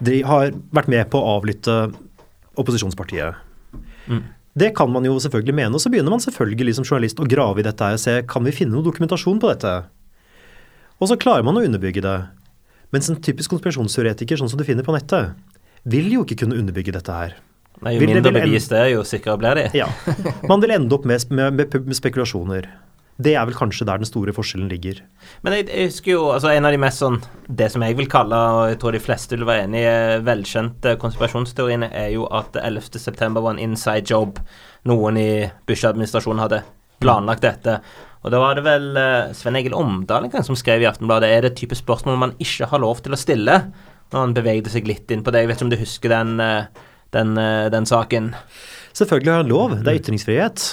de 0.04 0.20
har 0.28 0.52
vært 0.76 0.92
med 0.92 1.08
på 1.14 1.22
å 1.22 1.38
avlytte 1.38 1.78
opposisjonspartiet. 2.60 3.40
Mm. 4.12 4.26
Det 4.60 4.74
kan 4.76 4.92
man 4.92 5.08
jo 5.08 5.16
selvfølgelig 5.24 5.56
mene, 5.56 5.72
og 5.76 5.84
så 5.84 5.92
begynner 5.92 6.12
man 6.12 6.24
selvfølgelig 6.24 6.78
som 6.78 6.88
journalist 6.88 7.24
å 7.24 7.28
grave 7.32 7.64
i 7.64 7.68
dette 7.68 7.94
og 7.96 8.04
se 8.04 8.20
kan 8.28 8.44
vi 8.44 8.56
finne 8.56 8.76
noe 8.76 8.84
dokumentasjon 8.84 9.40
på 9.40 9.52
dette. 9.52 9.74
Og 11.00 11.12
så 11.12 11.20
klarer 11.20 11.48
man 11.48 11.60
å 11.60 11.64
underbygge 11.64 12.04
det. 12.04 12.20
Mens 12.96 13.08
en 13.12 13.20
typisk 13.24 13.56
konspirasjonsteoretiker, 13.56 14.40
sånn 14.40 14.52
som 14.52 14.60
du 14.60 14.68
finner 14.68 14.88
på 14.88 14.96
nettet, 14.96 15.36
vil 15.88 16.08
jo 16.12 16.28
ikke 16.28 16.44
kunne 16.44 16.60
underbygge 16.60 16.96
dette 16.96 17.20
her. 17.24 17.36
Nei, 17.86 18.00
jo 18.00 18.08
mindre 18.10 18.34
bevis 18.34 18.66
det 18.72 18.80
er, 18.82 18.90
jo 18.96 19.06
sikrere 19.06 19.38
blir 19.38 19.60
de. 19.60 19.68
ja. 19.82 19.92
Man 20.50 20.64
vil 20.64 20.74
ende 20.74 20.98
opp 20.98 21.06
med, 21.06 21.22
med, 21.30 21.62
med, 21.62 21.96
spekulasjoner. 21.98 22.68
Det 23.16 23.32
er 23.38 23.46
vel 23.48 23.56
kanskje 23.56 23.86
der 23.88 24.02
den 24.02 24.10
store 24.10 24.34
forskjellen 24.36 24.68
ligger. 24.68 24.98
Men 25.46 25.54
jeg, 25.56 25.68
jeg, 25.70 25.92
husker 25.92 26.12
jo 26.12 26.24
altså 26.34 26.50
En 26.52 26.68
av 26.68 26.74
de 26.76 26.80
mest 26.84 27.00
sånn 27.00 27.22
Det 27.48 27.70
som 27.72 27.86
jeg 27.86 27.96
vil 27.96 28.10
kalle, 28.12 28.36
og 28.36 28.74
jeg 28.74 28.80
tror 28.82 28.92
de 28.92 29.00
fleste 29.00 29.38
vil 29.38 29.48
være 29.48 29.70
enig 29.70 29.86
i, 29.86 29.94
velkjente 30.26 30.98
konspirasjonsteoriene, 31.00 31.88
er 31.96 32.10
jo 32.18 32.26
at 32.28 32.58
11.9 32.60 33.30
var 33.38 33.54
en 33.54 33.62
inside 33.70 34.04
job. 34.10 34.42
Noen 34.90 35.22
i 35.22 35.30
Bush-administrasjonen 35.70 36.44
hadde 36.44 36.66
planlagt 37.00 37.46
dette. 37.46 37.78
Og 38.26 38.34
da 38.34 38.42
var 38.42 38.58
det 38.58 38.66
vel 38.66 38.90
uh, 38.98 39.32
Sven 39.38 39.60
Egil 39.60 39.78
Omdal 39.78 40.26
som 40.44 40.58
skrev 40.58 40.82
i 40.82 40.90
Aftenbladet 40.90 41.30
er 41.30 41.46
det 41.46 41.54
type 41.60 41.78
spørsmål 41.78 42.18
man 42.18 42.36
ikke 42.42 42.72
har 42.72 42.82
lov 42.82 43.04
til 43.06 43.14
å 43.14 43.22
stille. 43.22 43.60
Når 44.10 44.20
han 44.22 44.36
bevegde 44.36 44.74
seg 44.74 44.90
litt 44.90 45.12
inn 45.14 45.24
på 45.26 45.32
det. 45.34 45.44
Jeg 45.44 45.50
vet 45.50 45.60
ikke 45.60 45.68
om 45.68 45.72
du 45.72 45.80
husker 45.82 46.14
den 46.14 46.42
uh, 46.42 46.90
den, 47.16 47.38
eh, 47.40 47.70
den 47.74 47.88
saken. 47.90 48.34
Selvfølgelig 48.96 49.32
har 49.32 49.44
han 49.44 49.52
lov, 49.52 49.80
det 49.82 49.92
er 49.92 50.04
ytringsfrihet. 50.04 50.68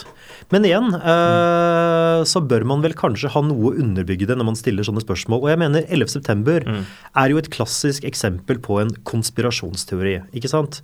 Men 0.53 0.67
igjen 0.69 0.93
øh, 0.93 2.23
så 2.29 2.43
bør 2.45 2.67
man 2.69 2.83
vel 2.85 2.95
kanskje 2.99 3.31
ha 3.33 3.41
noe 3.47 3.71
å 3.71 3.79
underbygge 3.81 4.29
det 4.29 4.37
når 4.37 4.51
man 4.51 4.59
stiller 4.59 4.85
sånne 4.85 5.05
spørsmål. 5.05 5.41
Og 5.47 5.51
jeg 5.53 5.61
mener 5.63 5.87
11.9 5.89 6.69
mm. 6.69 6.83
er 7.23 7.33
jo 7.33 7.41
et 7.41 7.51
klassisk 7.55 8.07
eksempel 8.09 8.61
på 8.63 8.79
en 8.83 8.93
konspirasjonsteori, 9.09 10.19
ikke 10.37 10.53
sant? 10.53 10.83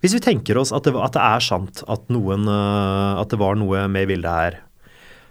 Hvis 0.00 0.16
vi 0.16 0.22
tenker 0.24 0.60
oss 0.60 0.72
at 0.72 0.86
det, 0.88 0.94
at 0.96 1.16
det 1.16 1.22
er 1.22 1.44
sant 1.44 1.82
at, 1.84 2.06
noen, 2.12 2.46
uh, 2.48 3.20
at 3.20 3.32
det 3.32 3.40
var 3.40 3.58
noe 3.60 3.84
med 3.92 4.06
i 4.06 4.12
bildet 4.14 4.32
her, 4.32 4.60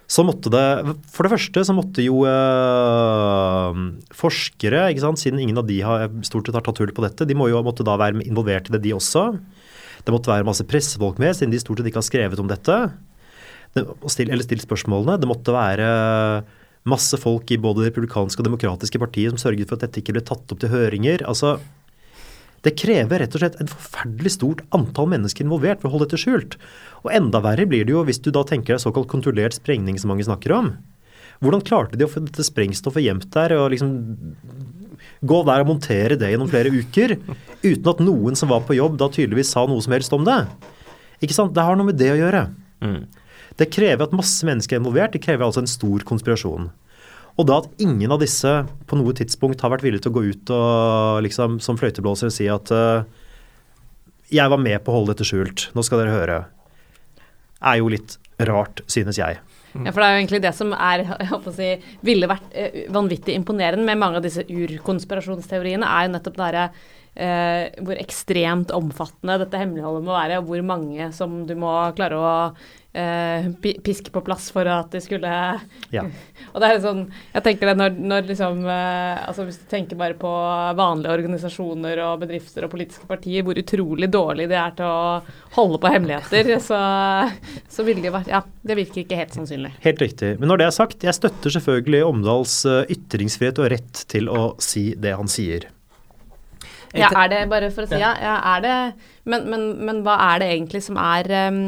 så 0.09 0.23
måtte 0.25 0.49
det 0.49 0.65
For 1.13 1.25
det 1.25 1.33
første 1.35 1.63
så 1.67 1.75
måtte 1.77 2.01
jo 2.01 2.23
uh, 2.25 3.71
forskere, 4.17 4.87
ikke 4.89 5.03
sant, 5.03 5.21
siden 5.21 5.41
ingen 5.43 5.59
av 5.61 5.67
de 5.69 5.77
har, 5.85 6.07
stort 6.25 6.49
sett 6.49 6.57
har 6.57 6.65
tatt 6.65 6.81
hull 6.81 6.93
på 6.95 7.05
dette, 7.05 7.27
de 7.29 7.37
må 7.37 7.49
jo 7.51 7.61
måtte 7.65 7.85
da 7.85 7.97
være 7.99 8.23
involvert 8.25 8.71
i 8.71 8.75
det, 8.75 8.81
de 8.87 8.95
også. 8.97 9.27
Det 10.05 10.15
måtte 10.15 10.31
være 10.31 10.47
masse 10.47 10.65
pressefolk 10.65 11.19
med, 11.21 11.37
siden 11.37 11.53
de 11.53 11.61
stort 11.61 11.81
sett 11.81 11.91
ikke 11.91 12.01
har 12.01 12.09
skrevet 12.09 12.41
om 12.41 12.49
dette. 12.49 12.79
Det, 13.75 13.85
eller 14.25 14.41
stilt 14.41 14.65
spørsmålene. 14.65 15.19
Det 15.21 15.29
måtte 15.29 15.53
være 15.53 15.89
masse 16.89 17.19
folk 17.21 17.51
i 17.53 17.59
både 17.61 17.83
det 17.83 17.91
republikanske 17.91 18.41
og 18.41 18.47
demokratiske 18.47 19.01
partiet 19.01 19.33
som 19.33 19.41
sørget 19.41 19.69
for 19.69 19.77
at 19.77 19.85
dette 19.85 20.01
ikke 20.01 20.15
ble 20.15 20.23
tatt 20.25 20.49
opp 20.49 20.61
til 20.61 20.71
høringer. 20.71 21.21
Altså, 21.27 21.57
det 22.65 22.75
krever 22.79 23.21
rett 23.23 23.35
og 23.35 23.43
slett 23.43 23.57
et 23.61 23.71
forferdelig 23.71 24.33
stort 24.35 24.63
antall 24.75 25.09
mennesker 25.13 25.45
involvert 25.45 25.81
for 25.81 25.89
å 25.89 25.93
holde 25.93 26.09
dette 26.09 26.21
skjult. 26.21 26.57
Og 27.05 27.13
enda 27.15 27.41
verre 27.43 27.67
blir 27.69 27.85
det 27.87 27.95
jo 27.95 28.03
hvis 28.07 28.21
du 28.23 28.31
da 28.35 28.43
tenker 28.47 28.75
deg 28.75 28.83
såkalt 28.83 29.09
kontrollert 29.11 29.55
sprengning 29.55 29.99
som 29.99 30.11
mange 30.11 30.27
snakker 30.27 30.55
om. 30.55 30.73
Hvordan 31.39 31.63
klarte 31.63 31.99
de 31.99 32.03
å 32.03 32.11
få 32.11 32.25
dette 32.25 32.43
sprengstoffet 32.43 33.05
gjemt 33.05 33.29
der 33.31 33.55
og 33.55 33.69
liksom 33.71 33.93
gå 35.23 35.37
der 35.47 35.63
og 35.63 35.69
montere 35.71 36.17
det 36.19 36.33
gjennom 36.33 36.49
flere 36.51 36.71
uker 36.71 37.15
uten 37.63 37.87
at 37.91 38.03
noen 38.03 38.35
som 38.39 38.51
var 38.51 38.65
på 38.67 38.75
jobb 38.75 38.97
da 38.99 39.07
tydeligvis 39.11 39.53
sa 39.55 39.63
noe 39.67 39.83
som 39.83 39.95
helst 39.95 40.15
om 40.15 40.27
det? 40.27 40.41
Ikke 41.23 41.35
sant? 41.35 41.55
Det 41.55 41.63
har 41.63 41.79
noe 41.79 41.87
med 41.87 41.99
det 41.99 42.11
å 42.11 42.19
gjøre. 42.19 42.43
Mm. 42.83 43.01
Det 43.59 43.71
krever 43.71 44.05
at 44.05 44.15
masse 44.15 44.45
mennesker 44.47 44.77
er 44.77 44.83
involvert. 44.83 45.15
Det 45.15 45.23
krever 45.23 45.47
altså 45.47 45.63
en 45.63 45.71
stor 45.71 46.03
konspirasjon. 46.07 46.69
Og 47.39 47.47
da 47.47 47.61
at 47.61 47.81
ingen 47.81 48.11
av 48.11 48.19
disse 48.19 48.51
på 48.89 48.99
noe 48.99 49.15
tidspunkt 49.15 49.61
har 49.63 49.71
vært 49.71 49.85
villige 49.85 50.03
til 50.03 50.11
å 50.11 50.17
gå 50.17 50.23
ut 50.27 50.51
og 50.51 51.21
liksom 51.23 51.59
som 51.63 51.79
fløyteblåser 51.79 52.33
si 52.35 52.49
at 52.51 52.71
uh, 52.75 53.07
jeg 54.29 54.51
var 54.51 54.59
med 54.61 54.83
på 54.83 54.91
å 54.91 54.99
holde 54.99 55.15
dette 55.15 55.27
skjult, 55.27 55.69
nå 55.73 55.85
skal 55.85 56.03
dere 56.03 56.17
høre, 56.17 56.39
er 57.59 57.79
jo 57.79 57.87
litt 57.91 58.17
rart, 58.45 58.83
synes 58.91 59.17
jeg. 59.19 59.39
Ja, 59.73 59.91
for 59.91 60.01
det 60.01 60.05
er 60.07 60.13
jo 60.13 60.19
egentlig 60.23 60.41
det 60.43 60.53
som 60.57 60.71
er 60.73 61.03
jeg 61.03 61.29
håper 61.29 61.51
å 61.51 61.55
si, 61.55 61.69
ville 62.05 62.29
vært 62.29 62.55
eh, 62.57 62.77
vanvittig 62.93 63.35
imponerende 63.37 63.85
med 63.85 63.99
mange 64.01 64.19
av 64.19 64.25
disse 64.25 64.45
urkonspirasjonsteoriene, 64.45 65.85
er 65.85 66.07
jo 66.07 66.13
nettopp 66.15 66.39
det 66.39 66.63
eh, 66.65 67.65
hvor 67.85 68.01
ekstremt 68.01 68.73
omfattende 68.75 69.37
dette 69.43 69.61
hemmeligholdet 69.61 70.07
må 70.07 70.15
være, 70.15 70.39
og 70.39 70.49
hvor 70.49 70.65
mange 70.65 71.11
som 71.15 71.43
du 71.49 71.55
må 71.59 71.73
klare 71.97 72.17
å 72.17 72.31
eh, 72.93 73.49
piske 73.83 74.11
på 74.11 74.21
plass 74.25 74.49
for 74.53 74.67
at 74.69 74.91
det 74.93 75.01
skulle 75.05 75.29
Ja. 75.93 76.03
Og 76.53 76.61
det 76.61 76.69
er 76.69 76.81
sånn 76.81 77.01
Jeg 77.33 77.43
tenker 77.45 77.69
det 77.69 77.75
når, 77.77 77.97
når 78.11 78.27
liksom 78.29 78.63
eh, 78.65 79.21
Altså 79.27 79.45
hvis 79.47 79.59
du 79.61 79.67
tenker 79.69 79.99
bare 79.99 80.17
på 80.19 80.31
vanlige 80.77 81.13
organisasjoner 81.13 82.01
og 82.05 82.23
bedrifter 82.23 82.65
og 82.65 82.73
politiske 82.73 83.07
partier, 83.09 83.45
hvor 83.45 83.59
utrolig 83.59 84.09
dårlig 84.11 84.49
de 84.49 84.57
er 84.57 84.75
til 84.77 84.89
å 84.89 85.21
holde 85.57 85.81
på 85.81 85.93
hemmeligheter, 85.93 86.53
så, 86.69 86.81
så 87.69 87.87
ville 87.87 88.05
det 88.05 88.13
vært 88.15 88.31
Ja, 88.31 88.43
det 88.65 88.79
virker 88.79 89.03
ikke 89.03 89.19
helt 89.19 89.35
sannsynlig. 89.37 89.73
Helt 89.85 90.01
riktig. 90.03 90.35
Men 90.39 90.51
når 90.51 90.61
det 90.61 90.69
er 90.69 90.77
sagt, 90.77 91.05
jeg 91.05 91.17
støtter 91.17 91.57
selvfølgelig 91.57 92.05
Omdals 92.09 92.61
eh, 92.69 92.85
ytringsfrihet 92.95 93.61
og 93.61 93.73
rett 93.75 94.05
til 94.09 94.31
å 94.31 94.53
si 94.63 94.89
det 94.99 95.15
han 95.19 95.29
sier. 95.31 95.69
Ja, 96.97 97.09
er 97.23 97.29
det 97.29 97.39
bare 97.51 97.69
for 97.73 97.85
å 97.85 97.89
si 97.89 97.99
ja, 98.01 98.15
ja 98.17 98.35
er 98.55 98.63
det 98.65 98.75
men, 99.29 99.45
men, 99.51 99.65
men 99.85 100.01
hva 100.05 100.15
er 100.31 100.41
det 100.41 100.47
egentlig 100.55 100.81
som 100.81 100.97
er 100.97 101.29
um, 101.49 101.59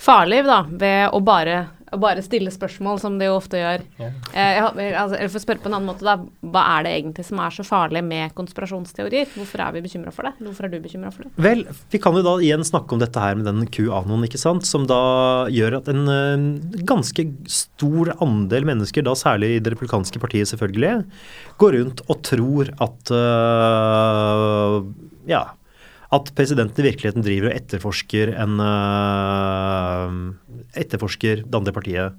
farlig, 0.00 0.42
da, 0.46 0.62
ved 0.66 1.14
å 1.14 1.20
bare, 1.22 1.60
å 1.94 1.98
bare 2.02 2.22
stille 2.24 2.50
spørsmål, 2.50 2.98
som 3.02 3.16
det 3.20 3.28
jo 3.28 3.36
ofte 3.38 3.60
gjør? 3.60 3.84
Ja. 4.00 4.08
Eh, 4.32 4.52
jeg, 4.56 4.92
altså, 4.98 5.18
eller 5.18 5.30
for 5.30 5.38
å 5.38 5.44
spørre 5.44 5.62
på 5.62 5.70
en 5.70 5.76
annen 5.78 5.90
måte, 5.90 6.06
da. 6.06 6.16
Hva 6.54 6.62
er 6.76 6.86
det 6.86 6.94
egentlig 6.96 7.26
som 7.28 7.42
er 7.42 7.54
så 7.54 7.66
farlig 7.66 8.02
med 8.06 8.34
konspirasjonsteorier? 8.38 9.28
Hvorfor 9.36 9.62
er 9.62 9.76
vi 9.76 9.84
bekymra 9.84 10.14
for 10.14 10.28
det? 10.28 10.34
Hvorfor 10.42 10.66
er 10.66 10.74
du 10.74 10.78
bekymra 10.82 11.12
for 11.14 11.26
det? 11.26 11.32
Vel, 11.46 11.62
vi 11.92 12.00
kan 12.02 12.18
jo 12.18 12.24
da 12.26 12.34
igjen 12.42 12.66
snakke 12.66 12.96
om 12.96 13.02
dette 13.02 13.22
her 13.22 13.38
med 13.38 13.46
den 13.48 13.68
QAnon, 13.70 14.26
ikke 14.26 14.40
sant, 14.42 14.66
som 14.68 14.88
da 14.90 15.00
gjør 15.52 15.78
at 15.80 15.90
en 15.92 16.02
eh, 16.12 16.46
ganske 16.88 17.28
stor 17.50 18.14
andel 18.24 18.66
mennesker, 18.68 19.06
da 19.06 19.14
særlig 19.18 19.56
i 19.56 19.60
det 19.62 19.74
republikanske 19.76 20.22
partiet 20.22 20.50
selvfølgelig, 20.50 21.06
går 21.62 21.78
rundt 21.78 22.02
og 22.10 22.24
tror 22.26 22.72
at 22.82 23.14
eh, 23.14 24.80
ja, 25.30 25.44
at 26.14 26.30
presidenten 26.38 26.82
i 26.82 26.86
virkeligheten 26.86 27.24
driver 27.24 27.50
og 27.50 27.56
etterforsker 27.56 28.32
en 28.38 28.60
uh, 28.62 30.12
etterforsker 30.78 31.42
det 31.42 31.58
andre 31.58 31.74
partiet. 31.74 32.14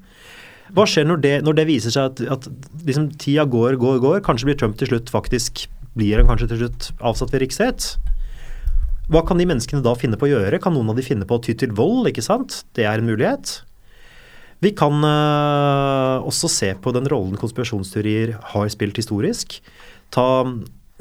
Hva 0.76 0.84
skjer 0.90 1.08
når 1.08 1.22
det, 1.24 1.36
når 1.48 1.60
det 1.62 1.68
viser 1.70 1.94
seg 1.96 2.12
at, 2.12 2.22
at 2.28 2.50
liksom 2.88 3.08
tida 3.22 3.46
går, 3.48 3.78
går, 3.80 4.02
går? 4.04 4.20
Kanskje 4.26 4.50
blir 4.50 4.60
Trump 4.60 4.76
til 4.80 4.92
slutt 4.92 5.12
faktisk 5.14 5.68
Blir 5.98 6.20
han 6.20 6.28
kanskje 6.28 6.52
til 6.52 6.60
slutt 6.62 6.92
avsatt 7.00 7.32
ved 7.34 7.42
riksrett? 7.46 7.86
Hva 9.08 9.24
kan 9.26 9.40
de 9.40 9.48
menneskene 9.48 9.82
da 9.82 9.96
finne 9.98 10.20
på 10.20 10.28
å 10.28 10.34
gjøre? 10.34 10.60
Kan 10.62 10.76
noen 10.76 10.92
av 10.92 11.00
de 11.00 11.06
finne 11.06 11.26
på 11.26 11.40
å 11.40 11.42
ty 11.42 11.56
til 11.58 11.72
vold? 11.74 12.10
ikke 12.12 12.26
sant? 12.26 12.60
Det 12.76 12.84
er 12.86 13.00
en 13.00 13.08
mulighet. 13.08 13.54
Vi 14.62 14.74
kan 14.78 15.00
uh, 15.06 16.26
også 16.28 16.50
se 16.52 16.74
på 16.82 16.94
den 16.94 17.08
rollen 17.10 17.40
konspirasjonsteorier 17.40 18.36
har 18.52 18.70
spilt 18.74 19.00
historisk. 19.00 19.60
Ta 20.14 20.28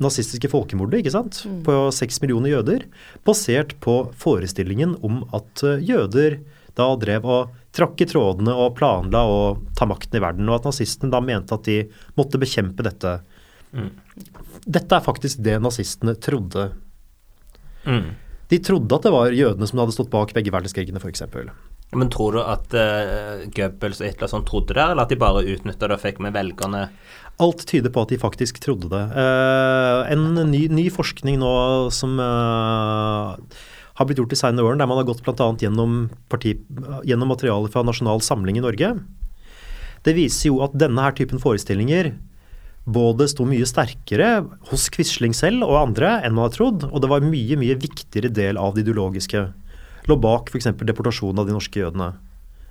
nazistiske 0.03 0.51
folkemordet 0.53 1.01
ikke 1.01 1.15
sant? 1.15 1.39
på 1.65 1.77
seks 1.95 2.21
millioner 2.21 2.53
jøder, 2.53 2.85
basert 3.25 3.75
på 3.81 4.11
forestillingen 4.21 4.97
om 5.07 5.23
at 5.37 5.63
eh, 5.65 5.81
jøder 5.81 6.41
da 6.77 6.91
drev 7.01 7.25
og 7.25 7.55
trakk 7.73 8.03
i 8.05 8.09
trådene 8.09 8.53
og 8.53 8.75
planla 8.77 9.23
å 9.25 9.39
ta 9.77 9.87
makten 9.89 10.19
i 10.19 10.21
verden, 10.21 10.49
og 10.51 10.59
at 10.59 10.69
nazistene 10.69 11.13
da 11.13 11.23
mente 11.25 11.57
at 11.57 11.65
de 11.65 11.79
måtte 12.21 12.41
bekjempe 12.41 12.85
dette. 12.85 13.15
Dette 14.67 14.97
er 14.99 15.05
faktisk 15.05 15.41
det 15.45 15.59
nazistene 15.65 16.17
trodde 16.21 16.71
Mm. 17.87 18.17
de 18.51 18.59
trodde 18.59 18.97
at 18.97 19.05
det 19.07 19.13
var 19.15 19.31
jødene 19.31 19.67
som 19.71 19.79
hadde 19.79 19.95
stått 19.95 20.11
bak 20.11 20.33
begge 20.35 20.51
verdenskrigene, 20.51 20.99
f.eks. 20.99 21.23
Men 21.95 22.11
tror 22.11 22.35
du 22.35 22.41
at 22.43 22.75
uh, 22.75 23.45
Goebbels 23.55 24.01
og 24.03 24.09
Hitler 24.09 24.31
sånn 24.31 24.47
trodde 24.49 24.75
det, 24.75 24.83
eller 24.83 25.05
at 25.05 25.13
de 25.13 25.21
bare 25.21 25.45
utnytta 25.47 25.87
det 25.87 25.97
og 25.97 26.03
fikk 26.03 26.19
med 26.25 26.35
velgerne? 26.35 26.89
Alt 27.43 27.67
tyder 27.69 27.93
på 27.93 28.03
at 28.03 28.13
de 28.13 28.19
faktisk 28.21 28.59
trodde 28.65 28.91
det. 28.91 29.05
Uh, 29.15 30.03
en 30.11 30.27
ny, 30.51 30.67
ny 30.73 30.89
forskning 30.93 31.39
nå 31.41 31.53
som 31.95 32.19
uh, 32.19 33.37
har 33.97 34.09
blitt 34.09 34.19
gjort 34.21 34.35
i 34.35 34.41
senere 34.41 34.67
årene, 34.67 34.83
der 34.83 34.91
man 34.91 35.01
har 35.01 35.09
gått 35.09 35.23
bl.a. 35.25 35.51
Gjennom, 35.63 36.09
gjennom 37.07 37.33
materialet 37.33 37.73
fra 37.73 37.85
Nasjonal 37.87 38.25
Samling 38.25 38.59
i 38.59 38.65
Norge, 38.65 38.97
det 40.07 40.15
viser 40.15 40.51
jo 40.51 40.63
at 40.67 40.75
denne 40.79 41.03
her 41.03 41.15
typen 41.17 41.41
forestillinger 41.43 42.13
både 42.87 43.27
sto 43.31 43.47
mye 43.49 43.67
sterkere 43.67 44.45
hos 44.71 44.87
Quisling 44.95 45.35
selv 45.35 45.67
og 45.67 45.79
andre 45.81 46.21
enn 46.23 46.37
man 46.37 46.47
har 46.47 46.55
trodd, 46.55 46.85
og 46.87 47.03
det 47.03 47.11
var 47.11 47.23
en 47.23 47.33
mye, 47.33 47.59
mye 47.59 47.79
viktigere 47.83 48.31
del 48.31 48.61
av 48.61 48.77
det 48.77 48.85
ideologiske. 48.85 49.43
Lå 50.07 50.17
bak 50.23 50.53
f.eks. 50.53 50.71
deportasjonen 50.87 51.43
av 51.43 51.49
de 51.49 51.57
norske 51.57 51.81
jødene. 51.83 52.13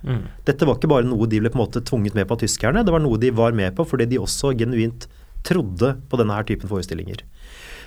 Mm. 0.06 0.24
Dette 0.46 0.66
var 0.68 0.78
ikke 0.78 0.90
bare 0.92 1.08
noe 1.08 1.28
de 1.28 1.40
ble 1.42 1.50
på 1.50 1.58
en 1.58 1.64
måte 1.64 1.82
tvunget 1.84 2.16
med 2.16 2.28
på 2.28 2.36
av 2.36 2.42
tyskerne, 2.44 2.84
det 2.86 2.94
var 2.94 3.02
noe 3.02 3.18
de 3.20 3.32
var 3.34 3.56
med 3.56 3.74
på 3.76 3.86
fordi 3.88 4.06
de 4.10 4.20
også 4.22 4.52
genuint 4.58 5.08
trodde 5.46 5.94
på 6.10 6.18
denne 6.20 6.36
her 6.36 6.46
typen 6.46 6.70
forestillinger. 6.70 7.22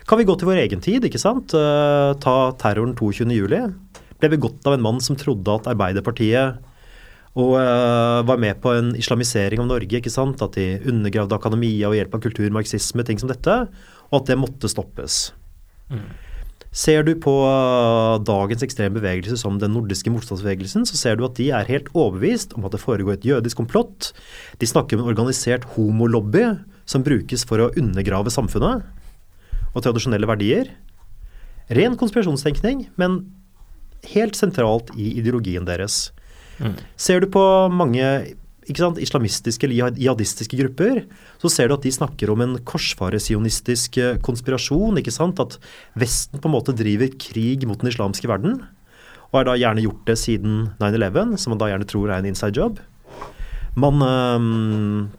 Kan 0.10 0.20
vi 0.20 0.25
gå 0.25 0.36
til 0.39 0.50
vår 0.50 0.63
egen 0.63 0.82
tid, 0.82 1.06
ikke 1.06 1.22
sant? 1.22 1.53
Eh, 1.53 2.12
ta 2.24 2.36
terroren 2.60 2.96
22.07. 2.98 4.00
Ble 4.20 4.32
begått 4.34 4.65
av 4.68 4.75
en 4.75 4.84
mann 4.84 5.01
som 5.03 5.18
trodde 5.20 5.53
at 5.53 5.70
Arbeiderpartiet 5.70 6.65
og 7.38 7.53
uh, 7.62 8.25
var 8.25 8.39
med 8.41 8.58
på 8.63 8.72
en 8.74 8.89
islamisering 8.98 9.62
av 9.62 9.68
Norge, 9.70 10.00
ikke 10.00 10.12
sant? 10.12 10.41
At 10.44 10.58
de 10.58 10.79
undergravde 10.89 11.38
akademia 11.38 11.88
og 11.88 11.96
hjelp 11.96 12.18
av 12.18 12.24
kulturmarxisme, 12.25 13.06
ting 13.06 13.22
som 13.22 13.29
dette, 13.32 13.60
og 14.10 14.15
at 14.18 14.32
det 14.32 14.39
måtte 14.41 14.72
stoppes. 14.72 15.29
Ser 16.70 17.02
du 17.08 17.16
på 17.18 17.32
uh, 17.50 18.20
dagens 18.22 18.62
ekstreme 18.66 19.00
bevegelse 19.00 19.40
som 19.42 19.58
den 19.62 19.74
nordiske 19.74 20.12
motstandsbevegelsen, 20.14 20.86
så 20.86 21.00
ser 21.00 21.18
du 21.18 21.26
at 21.26 21.40
de 21.40 21.50
er 21.56 21.70
helt 21.70 21.90
overbevist 21.96 22.54
om 22.58 22.68
at 22.68 22.76
det 22.76 22.84
foregår 22.84 23.18
et 23.18 23.26
jødisk 23.26 23.58
komplott. 23.58 24.12
De 24.62 24.70
snakker 24.70 24.98
om 24.98 25.04
en 25.06 25.10
organisert 25.16 25.66
homolobby 25.74 26.46
som 26.90 27.06
brukes 27.06 27.46
for 27.50 27.64
å 27.64 27.72
undergrave 27.80 28.30
samfunnet 28.34 28.86
og 29.74 29.82
tradisjonelle 29.86 30.30
verdier. 30.30 30.70
Ren 31.74 31.98
konspirasjonstenkning, 31.98 32.88
men 33.02 33.20
helt 34.14 34.38
sentralt 34.38 34.90
i 34.98 35.12
ideologien 35.20 35.66
deres. 35.68 36.10
Ser 37.00 37.24
du 37.24 37.30
på 37.32 37.44
mange 37.72 38.06
sant, 38.78 39.00
islamistiske 39.02 39.66
eller 39.66 39.96
jihadistiske 39.98 40.58
grupper, 40.60 41.00
så 41.42 41.50
ser 41.50 41.70
du 41.70 41.74
at 41.74 41.86
de 41.88 41.92
snakker 41.92 42.30
om 42.30 42.44
en 42.46 42.58
korsfaresionistisk 42.62 43.98
eh, 43.98 44.20
konspirasjon. 44.22 45.00
ikke 45.02 45.12
sant, 45.16 45.40
At 45.40 45.58
Vesten 45.98 46.40
på 46.40 46.46
en 46.46 46.54
måte 46.54 46.76
driver 46.78 47.10
krig 47.18 47.66
mot 47.66 47.80
den 47.82 47.90
islamske 47.90 48.30
verden. 48.30 48.62
Og 49.32 49.40
har 49.40 49.50
da 49.50 49.58
gjerne 49.58 49.82
gjort 49.82 50.06
det 50.06 50.18
siden 50.22 50.70
9-11, 50.78 51.38
som 51.38 51.52
man 51.56 51.62
da 51.62 51.72
gjerne 51.72 51.90
tror 51.90 52.12
er 52.12 52.20
en 52.20 52.30
inside 52.30 52.54
job. 52.54 52.78
Man 53.74 54.02
øh, 54.06 55.10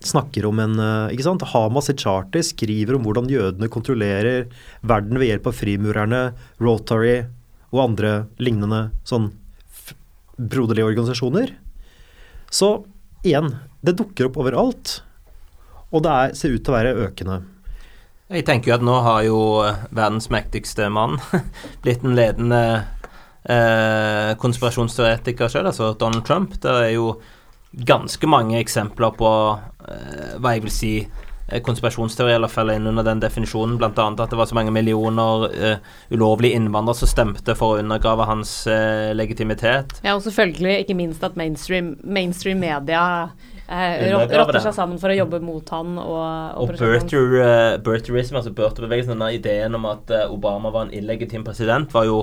snakker 0.00 0.46
om 0.48 0.58
en 0.64 0.78
øh, 0.80 1.12
ikke 1.12 1.28
sant, 1.28 1.44
Hamas 1.52 1.90
i 1.92 1.96
charter 2.00 2.40
skriver 2.40 2.96
om 2.96 3.04
hvordan 3.04 3.28
jødene 3.28 3.68
kontrollerer 3.68 4.48
verden 4.80 5.20
ved 5.20 5.32
hjelp 5.32 5.50
av 5.52 5.56
frimurerne, 5.60 6.22
Rotary 6.60 7.26
og 7.74 7.82
andre 7.90 8.12
lignende 8.40 8.88
sånn 9.04 9.32
broderlige 10.36 10.86
organisasjoner. 10.88 11.56
Så 12.50 12.70
igjen, 13.26 13.52
det 13.82 13.96
dukker 13.98 14.28
opp 14.28 14.40
overalt, 14.42 15.00
og 15.90 16.02
det 16.06 16.12
er, 16.12 16.34
ser 16.38 16.54
ut 16.56 16.64
til 16.64 16.74
å 16.74 16.76
være 16.76 16.96
økende. 17.06 17.40
Jeg 18.26 18.42
tenker 18.46 18.72
jo 18.72 18.76
at 18.76 18.84
nå 18.86 18.94
har 19.06 19.22
jo 19.22 19.40
eh, 19.62 19.84
verdens 19.94 20.26
mektigste 20.34 20.88
mann 20.90 21.20
blitt 21.84 22.02
en 22.02 22.16
ledende 22.18 22.62
eh, 23.46 24.32
konspirasjonsteoretiker 24.42 25.52
sjøl, 25.52 25.68
altså 25.70 25.92
Donald 25.98 26.26
Trump. 26.26 26.56
Det 26.62 26.72
er 26.88 26.92
jo 26.96 27.12
ganske 27.86 28.26
mange 28.30 28.58
eksempler 28.58 29.14
på 29.14 29.30
eh, 29.86 30.34
hva 30.42 30.56
jeg 30.56 30.64
vil 30.66 30.74
si 30.74 30.92
konspirasjonsteori, 31.66 32.32
eller 32.34 32.50
faller 32.50 32.80
inn 32.80 32.88
under 32.90 33.06
den 33.06 33.20
definisjonen. 33.22 33.78
Annet 33.78 34.22
at 34.24 34.32
det 34.32 34.38
var 34.38 34.48
så 34.50 34.56
mange 34.58 34.74
millioner 34.74 35.46
uh, 35.50 35.90
ulovlige 36.10 36.58
innvandrere 36.58 36.98
som 37.02 37.10
stemte 37.10 37.54
for 37.58 37.76
å 37.76 37.82
undergrave 37.84 38.26
hans 38.26 38.58
uh, 38.70 39.12
legitimitet. 39.14 40.00
Ja, 40.02 40.16
og 40.16 40.24
selvfølgelig 40.26 40.80
ikke 40.82 40.98
minst 40.98 41.22
at 41.26 41.38
mainstream, 41.38 41.94
mainstream 42.02 42.58
media 42.64 43.04
eh, 43.68 44.12
rotter 44.12 44.60
seg 44.62 44.74
sammen 44.76 45.00
for 45.02 45.12
å 45.12 45.18
jobbe 45.18 45.40
mot 45.44 45.70
han 45.74 45.96
og 46.00 46.62
Og 46.62 46.74
birther, 46.74 47.36
uh, 47.40 48.34
altså 48.38 48.52
birtherbevegelsen, 48.54 49.14
denne 49.14 49.32
ideen 49.36 49.78
om 49.78 49.88
at 49.90 50.10
eh, 50.14 50.26
Obama 50.32 50.72
var 50.74 50.86
en 50.86 50.94
illegitim 50.94 51.44
president, 51.46 51.92
var 51.94 52.06
jo, 52.08 52.20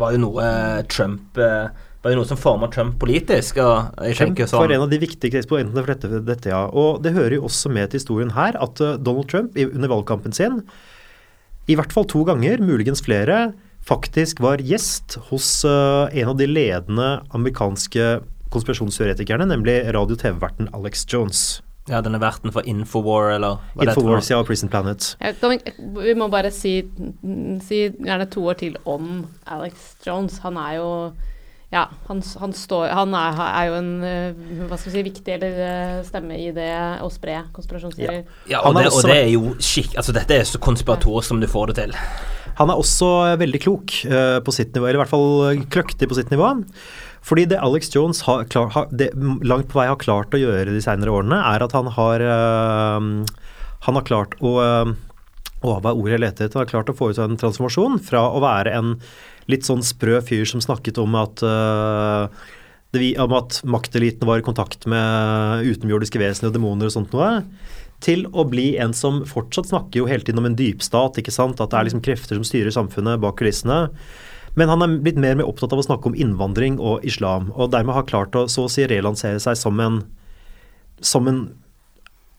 var 0.00 0.14
jo 0.14 0.22
noe 0.24 0.46
eh, 0.46 0.80
Trump 0.90 1.40
eh, 1.40 1.68
var 2.04 2.12
jo 2.12 2.20
noe 2.20 2.28
som 2.28 2.38
forma 2.40 2.68
Trump 2.72 2.98
politisk. 3.00 3.58
og 3.64 3.94
Trump 3.96 4.36
tenker 4.36 4.44
var 4.46 4.66
sånn 4.68 4.76
en 4.76 4.86
av 4.86 4.90
de 4.92 5.00
viktige 5.00 5.40
eksponentene 5.40 5.80
for 5.84 5.94
dette, 5.94 6.20
dette, 6.28 6.52
ja. 6.52 6.66
Og 6.68 7.00
det 7.04 7.14
hører 7.16 7.38
jo 7.38 7.46
også 7.48 7.72
med 7.72 7.90
til 7.90 8.02
historien 8.02 8.34
her 8.36 8.58
at 8.60 8.82
eh, 8.84 8.98
Donald 9.00 9.30
Trump 9.32 9.56
under 9.56 9.92
valgkampen 9.92 10.36
sin, 10.36 10.60
i 11.64 11.78
hvert 11.78 11.94
fall 11.96 12.04
to 12.04 12.26
ganger, 12.28 12.60
muligens 12.60 13.00
flere, 13.04 13.54
faktisk 13.88 14.42
var 14.44 14.60
gjest 14.60 15.16
hos 15.30 15.48
eh, 15.64 16.20
en 16.20 16.34
av 16.34 16.40
de 16.40 16.48
ledende 16.48 17.10
amerikanske 17.36 18.18
konspirasjonsteoretikerne, 18.54 19.48
nemlig 19.48 19.80
radio- 19.96 20.18
og 20.18 20.20
TV-verten 20.20 20.68
Alex 20.76 21.06
Jones. 21.08 21.44
Ja, 21.88 22.00
denne 22.04 22.20
verten 22.20 22.52
for 22.52 22.64
Infowar, 22.68 23.34
eller 23.34 23.58
hva 23.74 23.80
det 23.80 23.90
heter. 23.90 24.00
Infowars 24.00 24.30
ja, 24.30 24.38
og 24.40 24.48
Prison 24.48 24.70
Planet. 24.72 25.10
Ja, 25.20 25.32
vi, 25.40 25.58
vi 26.00 26.14
må 26.16 26.30
bare 26.32 26.52
si, 26.54 26.78
si 27.64 27.80
gjerne 27.92 28.28
to 28.32 28.44
år 28.48 28.60
til 28.60 28.78
om 28.88 29.26
Alex 29.52 29.90
Jones. 30.04 30.38
Han 30.44 30.60
er 30.60 30.78
jo 30.78 30.90
ja, 31.74 31.88
han, 32.06 32.20
han, 32.40 32.52
står, 32.54 32.86
han 32.94 33.14
er, 33.18 33.40
er, 33.44 33.64
jo 33.66 33.78
en 33.80 33.90
eh, 34.06 34.42
hva 34.68 34.78
skal 34.78 34.92
vi 34.92 34.94
si, 34.94 35.04
viktig 35.08 35.34
eller, 35.34 35.56
eh, 35.66 35.96
stemme 36.06 36.36
i 36.38 36.52
det 36.54 36.70
å 37.02 37.08
spre 37.10 37.40
konspirasjonsteorier. 37.56 38.22
Ja, 38.50 38.62
og, 38.62 38.78
det, 38.78 38.92
og 38.92 39.08
det 39.08 39.16
er 39.24 39.32
jo 39.32 39.54
skikk 39.58 39.96
Altså, 39.98 40.14
dette 40.14 40.36
er 40.38 40.46
så 40.46 40.60
konspiratorisk 40.62 41.32
som 41.32 41.42
du 41.42 41.48
får 41.50 41.72
det 41.72 41.76
til. 41.82 41.96
Han 42.60 42.70
er 42.70 42.78
også 42.78 43.08
veldig 43.40 43.60
klok 43.64 43.96
uh, 44.06 44.38
på 44.46 44.52
sitt 44.54 44.76
nivå, 44.76 44.86
eller 44.86 45.00
i 45.00 45.02
hvert 45.02 45.10
fall 45.10 45.64
kløktig 45.74 46.06
på 46.06 46.18
sitt 46.20 46.30
nivå. 46.30 46.52
Fordi 47.24 47.46
det 47.50 47.58
Alex 47.58 47.90
Jones 47.90 48.20
har, 48.28 48.44
klar, 48.52 48.68
har, 48.76 48.86
det, 48.94 49.08
langt 49.42 49.66
på 49.72 49.80
vei 49.80 49.88
har 49.90 49.98
klart 49.98 50.36
å 50.36 50.38
gjøre 50.38 50.70
de 50.70 50.82
senere 50.84 51.10
årene, 51.10 51.40
er 51.40 51.64
at 51.64 51.74
han 51.74 51.90
har 51.96 52.22
uh, 52.22 53.08
Han 53.88 53.98
har 53.98 54.06
klart 54.06 54.38
å 54.38 54.54
uh, 54.62 54.94
Å, 55.64 55.78
hva 55.80 55.94
er 55.94 55.96
ordet 55.96 56.16
jeg 56.18 56.22
leter 56.26 56.48
etter? 56.48 56.60
Har 56.60 56.68
klart 56.68 56.90
å 56.92 56.96
få 56.96 57.08
ut 57.12 57.20
en 57.22 57.38
transformasjon 57.40 57.96
fra 58.04 58.26
å 58.28 58.42
være 58.44 58.74
en 58.76 58.98
litt 59.50 59.64
sånn 59.64 59.84
sprø 59.84 60.20
fyr 60.24 60.44
som 60.48 60.60
snakket 60.64 61.00
om 61.00 61.16
at 61.16 61.40
uh, 61.44 62.28
om 62.94 63.32
at 63.34 63.58
makteliten 63.66 64.28
var 64.28 64.38
i 64.38 64.44
kontakt 64.46 64.84
med 64.90 65.64
utenjordiske 65.66 66.20
vesener 66.20 66.52
og 66.52 66.54
demoner 66.54 66.86
og 66.86 66.94
sånt 66.94 67.16
noe, 67.16 67.40
til 68.04 68.26
å 68.36 68.44
bli 68.46 68.74
en 68.78 68.92
som 68.94 69.22
fortsatt 69.26 69.70
snakker 69.70 70.02
jo 70.02 70.06
hele 70.10 70.22
tiden 70.26 70.42
om 70.42 70.46
en 70.46 70.58
dypstat, 70.58 71.18
ikke 71.18 71.34
sant, 71.34 71.58
at 71.58 71.72
det 71.72 71.80
er 71.80 71.88
liksom 71.88 72.04
krefter 72.04 72.38
som 72.38 72.46
styrer 72.46 72.74
samfunnet 72.74 73.22
bak 73.22 73.38
kulissene. 73.40 73.88
Men 74.54 74.70
han 74.70 74.84
er 74.84 74.98
blitt 75.02 75.18
mer 75.18 75.34
og 75.34 75.40
mer 75.40 75.50
opptatt 75.50 75.74
av 75.74 75.82
å 75.82 75.86
snakke 75.86 76.10
om 76.10 76.18
innvandring 76.18 76.76
og 76.78 77.02
islam, 77.08 77.50
og 77.56 77.72
dermed 77.74 77.96
har 77.96 78.06
klart 78.06 78.36
å 78.38 78.46
så 78.52 78.68
å 78.68 78.70
si 78.70 78.86
relansere 78.90 79.40
seg 79.42 79.58
som 79.58 79.80
en, 79.82 80.02
som 81.02 81.26
en 81.30 81.46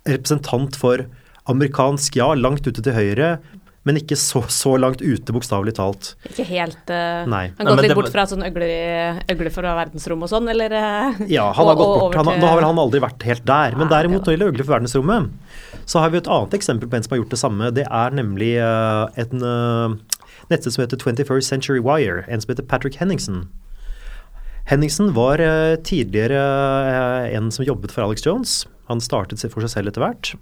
representant 0.07 0.77
for 0.79 1.07
amerikansk, 1.51 2.17
ja, 2.17 2.31
langt 2.37 2.65
ute 2.67 2.81
til 2.81 2.95
høyre, 2.95 3.35
men 3.85 3.99
ikke 3.99 4.17
så, 4.17 4.41
så 4.49 4.71
langt 4.81 5.01
ute, 5.03 5.33
bokstavelig 5.33 5.75
talt. 5.77 6.15
Ikke 6.25 6.45
helt 6.49 6.89
uh, 6.89 7.21
Nei. 7.29 7.43
Han 7.59 7.67
har 7.67 7.77
gått 7.77 7.85
litt 7.85 7.97
bort 7.99 8.09
fra 8.13 8.23
sånn 8.29 8.41
øgler, 8.47 9.19
øgler 9.29 9.53
fra 9.53 9.75
verdensrommet 9.77 10.25
og 10.25 10.31
sånn, 10.31 10.49
eller? 10.55 10.73
Uh, 10.73 11.19
ja, 11.29 11.45
han 11.53 11.69
har 11.69 11.77
gått 11.81 11.93
bort. 12.01 12.17
Han, 12.17 12.31
nå 12.41 12.49
har 12.49 12.57
vel 12.57 12.65
han 12.65 12.81
aldri 12.81 13.01
vært 13.03 13.25
helt 13.29 13.45
der. 13.45 13.77
Men 13.77 13.91
derimot 13.91 14.23
når 14.23 14.25
det 14.25 14.35
gjelder 14.37 14.53
øgler 14.55 14.65
for 14.65 14.77
verdensrommet, 14.79 15.29
så 15.85 16.01
har 16.01 16.09
vi 16.09 16.17
et 16.17 16.31
annet 16.33 16.57
eksempel 16.57 16.89
på 16.89 16.97
en 16.97 17.05
som 17.05 17.13
har 17.13 17.21
gjort 17.21 17.35
det 17.35 17.41
samme. 17.43 17.69
Det 17.77 17.85
er 17.85 18.17
nemlig 18.17 18.49
uh, 18.57 19.21
en 19.21 19.45
nettsted 20.49 20.73
som 20.73 20.81
heter 20.81 21.05
21st 21.05 21.53
Century 21.53 21.85
Wire, 21.85 22.25
en 22.25 22.41
som 22.41 22.55
heter 22.55 22.65
Patrick 22.65 22.97
Henningsen. 22.97 23.45
Henningsen 24.65 25.13
var 25.13 25.37
tidligere 25.85 26.41
en 27.37 27.51
som 27.53 27.67
jobbet 27.67 27.93
for 27.93 28.01
Alex 28.01 28.25
Jones. 28.25 28.63
Han 28.89 28.97
startet 28.97 29.45
for 29.45 29.61
seg 29.61 29.75
selv 29.75 29.93
etter 29.93 30.01
hvert. 30.01 30.33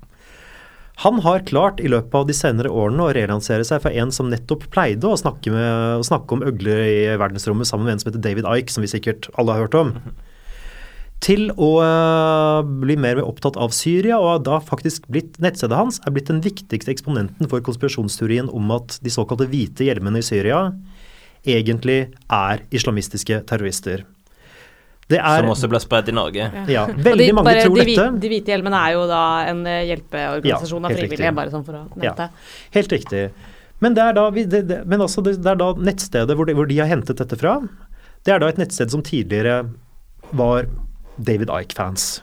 Han 1.01 1.19
har 1.25 1.45
klart 1.49 1.79
i 1.81 1.89
løpet 1.89 2.13
av 2.13 2.27
de 2.29 2.35
senere 2.37 2.69
årene 2.69 3.07
å 3.07 3.13
relansere 3.15 3.65
seg 3.65 3.81
for 3.81 3.95
en 3.97 4.11
som 4.13 4.29
nettopp 4.29 4.67
pleide 4.73 5.09
å 5.09 5.17
snakke, 5.17 5.49
med, 5.51 5.97
å 5.99 6.05
snakke 6.05 6.37
om 6.37 6.45
øgler 6.45 6.83
i 6.85 6.99
verdensrommet 7.17 7.67
sammen 7.67 7.87
med 7.87 7.95
en 7.95 8.03
som 8.03 8.11
heter 8.11 8.21
David 8.21 8.45
Ike, 8.45 8.73
som 8.73 8.85
vi 8.85 8.91
sikkert 8.91 9.27
alle 9.33 9.55
har 9.55 9.65
hørt 9.65 9.79
om, 9.79 9.95
til 11.23 11.47
å 11.55 11.69
uh, 11.79 12.61
bli 12.83 12.97
mer 12.99 13.21
opptatt 13.23 13.57
av 13.57 13.73
Syria, 13.75 14.19
og 14.19 14.43
da 14.45 14.59
faktisk 14.61 15.07
blitt, 15.11 15.39
nettstedet 15.41 15.79
hans 15.79 16.01
er 16.03 16.13
blitt 16.13 16.29
den 16.29 16.43
viktigste 16.43 16.91
eksponenten 16.93 17.49
for 17.49 17.63
konspirasjonsteorien 17.65 18.51
om 18.51 18.73
at 18.75 18.99
de 19.01 19.13
såkalte 19.13 19.47
hvite 19.49 19.87
hjelmene 19.87 20.21
i 20.21 20.27
Syria 20.27 20.67
egentlig 21.47 22.13
er 22.31 22.63
islamistiske 22.75 23.41
terrorister. 23.49 24.05
Er, 25.11 25.43
som 25.43 25.51
også 25.51 25.67
ble 25.69 25.79
spredd 25.83 26.09
i 26.09 26.15
Norge. 26.15 26.45
Ja, 26.47 26.63
ja 26.71 26.83
veldig 26.87 27.25
de, 27.27 27.33
mange 27.35 27.51
bare, 27.51 27.65
tror 27.67 27.75
de, 27.77 27.85
dette. 27.89 28.05
De 28.23 28.29
hvite 28.31 28.53
hjelmene 28.53 28.79
er 28.79 28.95
jo 28.95 29.03
da 29.09 29.23
en 29.51 29.65
eh, 29.67 29.81
hjelpeorganisasjon 29.89 30.79
ja, 30.79 30.89
av 30.89 30.95
frivillige, 30.95 31.33
bare 31.35 31.53
sånn 31.53 31.65
for 31.67 31.79
å 31.81 31.83
nevne 31.91 32.13
det. 32.21 32.29
helt 32.77 32.95
riktig. 32.95 33.23
Men 33.83 33.97
det 33.97 34.05
er 34.05 34.15
da, 34.15 34.27
det, 34.31 34.61
det, 34.69 34.79
men 34.87 35.03
altså 35.03 35.23
det, 35.25 35.35
er 35.43 35.59
da 35.59 35.73
nettstedet 35.75 36.37
hvor 36.39 36.47
de, 36.47 36.55
hvor 36.55 36.69
de, 36.69 36.79
har 36.79 36.87
hentet 36.91 37.19
dette 37.19 37.37
fra. 37.39 37.57
Det 38.23 38.31
er 38.31 38.39
da 38.39 38.51
et 38.53 38.61
nettsted 38.61 38.93
som 38.93 39.03
tidligere 39.03 39.65
var 40.31 40.69
David 41.17 41.51
Ike-fans. 41.51 42.21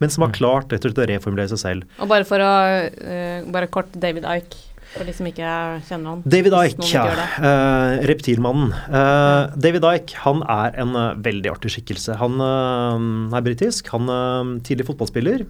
Men 0.00 0.12
som 0.12 0.24
har 0.24 0.32
mm. 0.32 0.36
klart 0.38 0.72
rett 0.72 0.84
og 0.84 0.92
slett 0.92 1.04
å 1.04 1.08
reformulere 1.12 1.52
seg 1.52 1.60
selv. 1.60 1.98
Og 2.00 2.08
bare 2.10 2.26
for 2.28 2.42
å 2.44 2.52
uh, 2.52 3.44
Bare 3.52 3.68
kort 3.72 3.92
David 3.96 4.26
Ike. 4.28 4.58
For 4.96 5.08
de 5.08 5.14
som 5.16 5.28
ikke 5.28 5.50
kjenner 5.86 6.14
han. 6.14 6.24
David 6.24 6.56
Ike, 6.56 6.88
ja. 6.88 7.04
Uh, 7.36 8.06
reptilmannen. 8.08 8.72
Uh, 8.88 9.52
David 9.60 9.84
Ike 9.90 10.22
han 10.24 10.42
er 10.48 10.76
en 10.82 10.96
uh, 10.96 11.12
veldig 11.22 11.52
artig 11.52 11.74
skikkelse. 11.76 12.16
Han 12.20 12.40
er 12.40 13.44
britisk. 13.44 13.92
Han 13.92 14.10
er 14.12 14.56
tidlig 14.66 14.88
fotballspiller. 14.88 15.44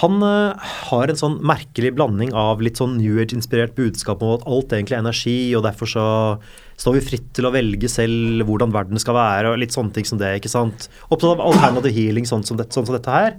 Han 0.00 0.18
har 0.24 1.06
en 1.06 1.18
sånn 1.18 1.36
merkelig 1.46 1.92
blanding 1.94 2.32
av 2.34 2.58
litt 2.64 2.80
sånn 2.80 2.96
New 2.98 3.20
Age-inspirert 3.22 3.76
budskap 3.76 4.24
om 4.26 4.32
at 4.34 4.46
alt 4.50 4.74
egentlig 4.74 4.96
er 4.96 5.04
energi, 5.04 5.36
og 5.54 5.62
derfor 5.68 5.86
så 5.86 6.06
står 6.82 6.96
vi 6.96 7.04
fritt 7.12 7.28
til 7.38 7.46
å 7.46 7.52
velge 7.54 7.86
selv 7.92 8.42
hvordan 8.48 8.74
verden 8.74 8.98
skal 8.98 9.14
være, 9.14 9.52
og 9.52 9.60
litt 9.62 9.76
sånne 9.76 9.94
ting 9.94 10.08
som 10.08 10.18
det. 10.18 10.32
ikke 10.40 10.50
sant? 10.50 10.88
Opptatt 11.06 11.36
av 11.36 11.44
alternative 11.46 11.94
healing, 11.94 12.26
sånn 12.26 12.42
som, 12.42 12.58
det, 12.58 12.72
sånn 12.74 12.88
som 12.88 12.96
dette 12.96 13.14
her. 13.14 13.38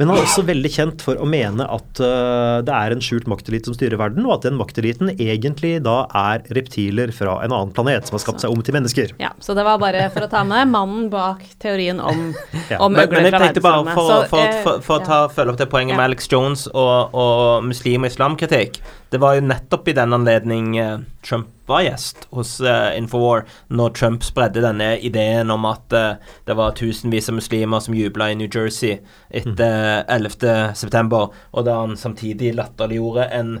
Men 0.00 0.08
han 0.08 0.16
er 0.16 0.24
også 0.24 0.46
veldig 0.48 0.70
kjent 0.72 1.02
for 1.04 1.20
å 1.20 1.26
mene 1.28 1.66
at 1.68 2.00
uh, 2.00 2.62
det 2.64 2.72
er 2.72 2.94
en 2.94 3.02
skjult 3.04 3.26
maktelite 3.28 3.68
som 3.68 3.76
styrer 3.76 4.00
verden, 4.00 4.24
og 4.24 4.38
at 4.38 4.46
den 4.46 4.56
makteliten 4.56 5.12
egentlig 5.12 5.74
da 5.84 6.06
er 6.16 6.46
reptiler 6.56 7.12
fra 7.12 7.34
en 7.44 7.52
annen 7.52 7.74
planet 7.76 8.08
som 8.08 8.16
har 8.16 8.24
skapt 8.24 8.40
seg 8.40 8.54
om 8.54 8.64
til 8.64 8.78
mennesker. 8.78 9.12
Ja, 9.20 9.34
Så 9.44 9.52
det 9.58 9.66
var 9.68 9.76
bare 9.82 10.06
for 10.14 10.24
å 10.24 10.30
ta 10.32 10.40
med 10.48 10.72
mannen 10.72 11.10
bak 11.12 11.44
teorien 11.60 12.00
om, 12.00 12.30
ja. 12.72 12.80
om 12.80 12.96
øgler 12.96 13.28
fra 13.28 13.50
verdensrommet. 13.52 13.92
For, 13.92 14.24
for, 14.24 14.32
for, 14.32 14.56
for, 14.64 14.86
for 14.88 15.02
å 15.02 15.04
ta, 15.04 15.20
følge 15.36 15.52
opp 15.52 15.60
det 15.60 15.68
poenget 15.68 15.92
ja. 15.92 16.00
med 16.00 16.08
Alex 16.08 16.32
Jones 16.32 16.64
og, 16.72 17.12
og 17.12 17.68
muslim- 17.68 18.08
og 18.08 18.14
islamkritikk. 18.14 18.80
Det 19.10 19.18
var 19.18 19.36
jo 19.36 19.46
nettopp 19.46 19.88
i 19.90 19.94
den 19.96 20.14
anledning 20.14 20.74
uh, 20.78 21.00
Trump 21.26 21.48
var 21.70 21.82
gjest 21.86 22.28
hos 22.34 22.56
uh, 22.62 22.90
Infowar 22.98 23.44
når 23.70 23.96
Trump 23.98 24.26
spredde 24.26 24.62
denne 24.62 24.92
ideen 25.02 25.50
om 25.50 25.66
at 25.70 25.96
uh, 25.96 26.36
det 26.46 26.56
var 26.58 26.76
tusenvis 26.78 27.30
av 27.30 27.38
muslimer 27.38 27.82
som 27.82 27.96
jubla 27.98 28.30
i 28.30 28.38
New 28.38 28.50
Jersey 28.50 29.00
etter 29.28 30.06
mm. 30.06 30.30
11.9., 30.30 31.20
og 31.50 31.66
da 31.66 31.76
han 31.82 31.98
samtidig 31.98 32.54
latterliggjorde 32.58 33.28
en 33.34 33.58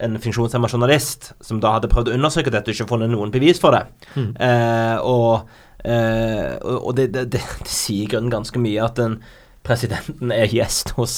en 0.00 0.18
funksjonshemma 0.20 0.68
journalist 0.68 1.30
som 1.40 1.60
da 1.62 1.76
hadde 1.76 1.90
prøvd 1.92 2.10
å 2.10 2.16
undersøke 2.16 2.52
dette 2.52 2.70
og 2.70 2.76
ikke 2.76 2.90
funnet 2.90 3.12
noen 3.12 3.32
bevis 3.34 3.60
for 3.62 3.76
det. 3.76 3.84
Mm. 4.16 4.30
Eh, 4.48 4.96
og, 5.00 5.48
eh, 5.84 6.52
og 6.60 6.92
det, 6.98 7.10
det, 7.14 7.26
det, 7.36 7.42
det, 7.62 7.72
sier 7.72 8.06
i 8.06 8.10
grunnen 8.12 8.32
ganske 8.32 8.60
mye 8.62 8.84
at 8.84 9.00
en 9.02 9.18
presidenten 9.66 10.32
er 10.34 10.50
gjest 10.52 10.92
hos 10.96 11.14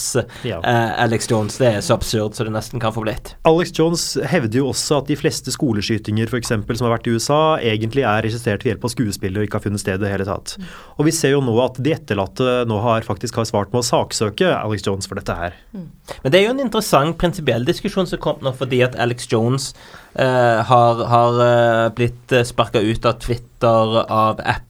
ja. 0.47 0.59
uh, 0.63 1.03
Alex 1.05 1.29
Jones. 1.31 1.59
Det 1.61 1.69
er 1.69 1.85
så 1.85 1.97
absurd 1.99 2.37
så 2.37 2.47
det 2.47 2.55
nesten 2.55 2.83
kan 2.83 2.95
få 2.95 3.05
blitt. 3.05 3.35
Alex 3.49 3.73
Jones 3.77 4.05
hevder 4.31 4.63
jo 4.63 4.71
også 4.73 5.03
at 5.03 5.11
de 5.11 5.19
fleste 5.19 5.53
skoleskytinger 5.55 6.31
for 6.31 6.41
eksempel, 6.41 6.79
som 6.79 6.89
har 6.89 6.97
vært 6.97 7.11
i 7.11 7.17
USA, 7.17 7.41
egentlig 7.61 8.07
er 8.09 8.25
regissert 8.25 8.65
ved 8.65 8.73
hjelp 8.73 8.89
av 8.89 8.95
skuespillere 8.95 9.45
og 9.45 9.49
ikke 9.49 9.61
har 9.61 9.67
funnet 9.69 9.85
sted 9.85 10.01
i 10.01 10.05
det 10.05 10.13
hele 10.13 10.29
tatt. 10.29 10.57
Mm. 10.59 10.69
Og 10.97 11.09
vi 11.09 11.15
ser 11.19 11.35
jo 11.35 11.43
nå 11.45 11.57
at 11.65 11.81
de 11.85 11.95
etterlatte 11.97 12.57
nå 12.69 12.81
har 12.85 13.07
faktisk 13.07 13.41
har 13.41 13.49
svart 13.49 13.75
med 13.75 13.83
å 13.83 13.89
saksøke 13.89 14.53
Alex 14.57 14.87
Jones 14.87 15.11
for 15.11 15.21
dette 15.21 15.37
her. 15.37 15.59
Mm. 15.73 15.89
Men 16.25 16.35
det 16.35 16.41
er 16.41 16.49
jo 16.49 16.55
en 16.57 16.65
interessant 16.65 17.19
prinsipiell 17.21 17.69
diskusjon 17.69 18.09
som 18.09 18.23
kom 18.23 18.41
nå 18.45 18.55
fordi 18.59 18.83
at 18.87 18.97
Alex 19.01 19.29
Jones 19.31 19.73
uh, 20.19 20.65
har, 20.69 21.05
har 21.13 21.43
uh, 21.43 21.91
blitt 21.95 22.35
sparka 22.49 22.83
ut 22.83 23.09
av 23.09 23.21
Twitter, 23.23 24.01
av 24.09 24.41
Apple 24.41 24.68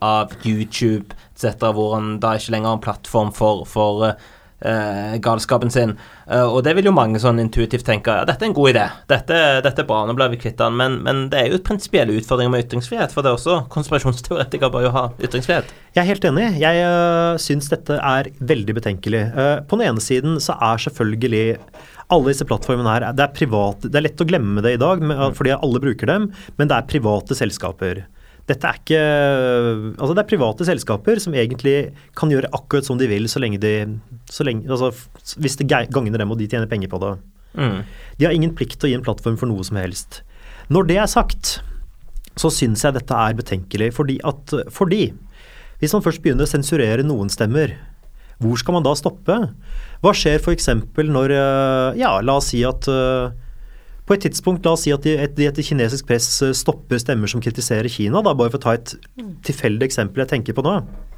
av 0.00 0.32
YouTube 0.44 1.16
etc., 1.34 1.70
hvor 1.74 1.96
han 1.96 2.16
da 2.22 2.36
ikke 2.36 2.54
lenger 2.54 2.72
har 2.72 2.78
en 2.78 2.86
plattform 2.86 3.32
for, 3.36 3.64
for 3.68 4.16
uh, 4.64 5.16
galskapen 5.22 5.70
sin. 5.70 5.94
Uh, 6.30 6.46
og 6.46 6.62
det 6.66 6.74
vil 6.76 6.88
jo 6.88 6.94
mange 6.96 7.20
sånn 7.22 7.40
intuitivt 7.42 7.86
tenke 7.86 8.14
ja, 8.18 8.26
dette 8.28 8.46
er 8.46 8.50
en 8.50 8.56
god 8.56 8.72
idé, 8.72 8.84
dette, 9.10 9.40
dette 9.64 9.82
er 9.82 9.88
bra, 9.88 10.02
nå 10.06 10.16
blir 10.16 10.32
vi 10.32 10.40
kvitt 10.42 10.58
den. 10.60 10.78
Men, 10.80 11.00
men, 11.06 11.26
det 11.32 11.40
er 11.40 11.50
jo 11.50 11.60
et 11.60 11.66
prinsipielle 11.66 12.16
utfordringer 12.20 12.54
med 12.54 12.66
ytringsfrihet, 12.66 13.14
for 13.14 13.24
det 13.24 13.32
er 13.32 13.40
også 13.40 13.58
konspirasjonsteoretikere 13.72 14.72
bør 14.74 14.88
jo 14.88 14.94
ha 14.96 15.04
ytringsfrihet. 15.20 15.74
Jeg 15.96 16.02
er 16.04 16.10
helt 16.10 16.30
enig. 16.30 16.48
Jeg 16.62 16.86
uh, 16.86 17.36
syns 17.42 17.70
dette 17.72 18.00
er 18.00 18.32
veldig 18.40 18.78
betenkelig. 18.80 19.26
Uh, 19.36 19.58
på 19.68 19.78
den 19.80 19.90
ene 19.90 20.04
siden 20.04 20.40
så 20.42 20.58
er 20.60 20.82
selvfølgelig 20.86 21.46
alle 22.12 22.30
disse 22.30 22.46
plattformene 22.46 22.90
her, 22.92 23.08
det 23.18 23.24
er 23.24 23.32
private, 23.34 23.88
det 23.90 23.98
er 23.98 24.04
lett 24.04 24.20
å 24.22 24.26
glemme 24.28 24.62
det 24.62 24.76
i 24.76 24.78
dag 24.78 25.00
fordi 25.34 25.56
alle 25.56 25.80
bruker 25.82 26.06
dem, 26.06 26.28
men 26.54 26.70
det 26.70 26.76
er 26.76 26.86
private 26.86 27.34
selskaper. 27.34 28.04
Dette 28.46 28.68
er 28.68 28.78
ikke 28.78 29.00
Altså, 29.96 30.12
det 30.14 30.22
er 30.22 30.30
private 30.30 30.66
selskaper 30.68 31.20
som 31.22 31.34
egentlig 31.34 31.76
kan 32.18 32.30
gjøre 32.30 32.52
akkurat 32.54 32.86
som 32.86 32.98
de 33.00 33.08
vil, 33.10 33.26
så 33.30 33.42
lenge 33.42 33.60
de 33.62 33.74
så 34.30 34.46
lenge, 34.46 34.68
altså, 34.70 34.92
Hvis 35.38 35.58
det 35.58 35.68
gagner 35.70 36.18
dem 36.18 36.30
og 36.30 36.38
de 36.38 36.48
tjener 36.50 36.70
penger 36.70 36.92
på 36.92 37.02
det. 37.02 37.16
Mm. 37.56 37.80
De 38.18 38.26
har 38.26 38.36
ingen 38.36 38.54
plikt 38.54 38.78
til 38.78 38.88
å 38.88 38.92
gi 38.92 38.98
en 38.98 39.06
plattform 39.06 39.38
for 39.40 39.50
noe 39.50 39.64
som 39.66 39.78
helst. 39.80 40.20
Når 40.68 40.88
det 40.90 40.98
er 41.00 41.10
sagt, 41.10 41.58
så 42.36 42.50
syns 42.52 42.84
jeg 42.84 42.96
dette 42.96 43.16
er 43.16 43.36
betenkelig 43.38 43.94
fordi 43.96 44.18
at 44.26 44.52
Fordi 44.74 45.08
hvis 45.80 45.92
man 45.92 46.04
først 46.04 46.22
begynner 46.24 46.46
å 46.46 46.48
sensurere 46.48 47.04
noen 47.04 47.28
stemmer, 47.28 47.74
hvor 48.40 48.56
skal 48.60 48.76
man 48.76 48.84
da 48.84 48.94
stoppe? 48.96 49.34
Hva 50.04 50.12
skjer 50.16 50.38
f.eks. 50.40 50.70
når 50.96 51.34
Ja, 51.98 52.16
la 52.24 52.38
oss 52.38 52.52
si 52.52 52.62
at 52.64 52.88
på 54.06 54.14
et 54.14 54.22
tidspunkt, 54.22 54.64
la 54.66 54.76
oss 54.76 54.84
si 54.86 54.92
at 54.94 55.02
de, 55.02 55.16
etter 55.18 55.66
kinesisk 55.66 56.06
press 56.06 56.28
eh, 56.46 56.54
stopper 56.54 57.00
stemmer 57.02 57.30
som 57.30 57.42
kritiserer 57.42 57.90
Kina, 57.90 58.22
da, 58.22 58.34
bare 58.38 58.52
for 58.52 58.60
å 58.60 58.64
ta 58.68 58.76
et 58.78 58.94
tilfeldig 59.46 59.88
eksempel 59.88 60.22
jeg 60.22 60.32
tenker 60.34 60.56
på 60.56 60.62
nå. 60.66 60.76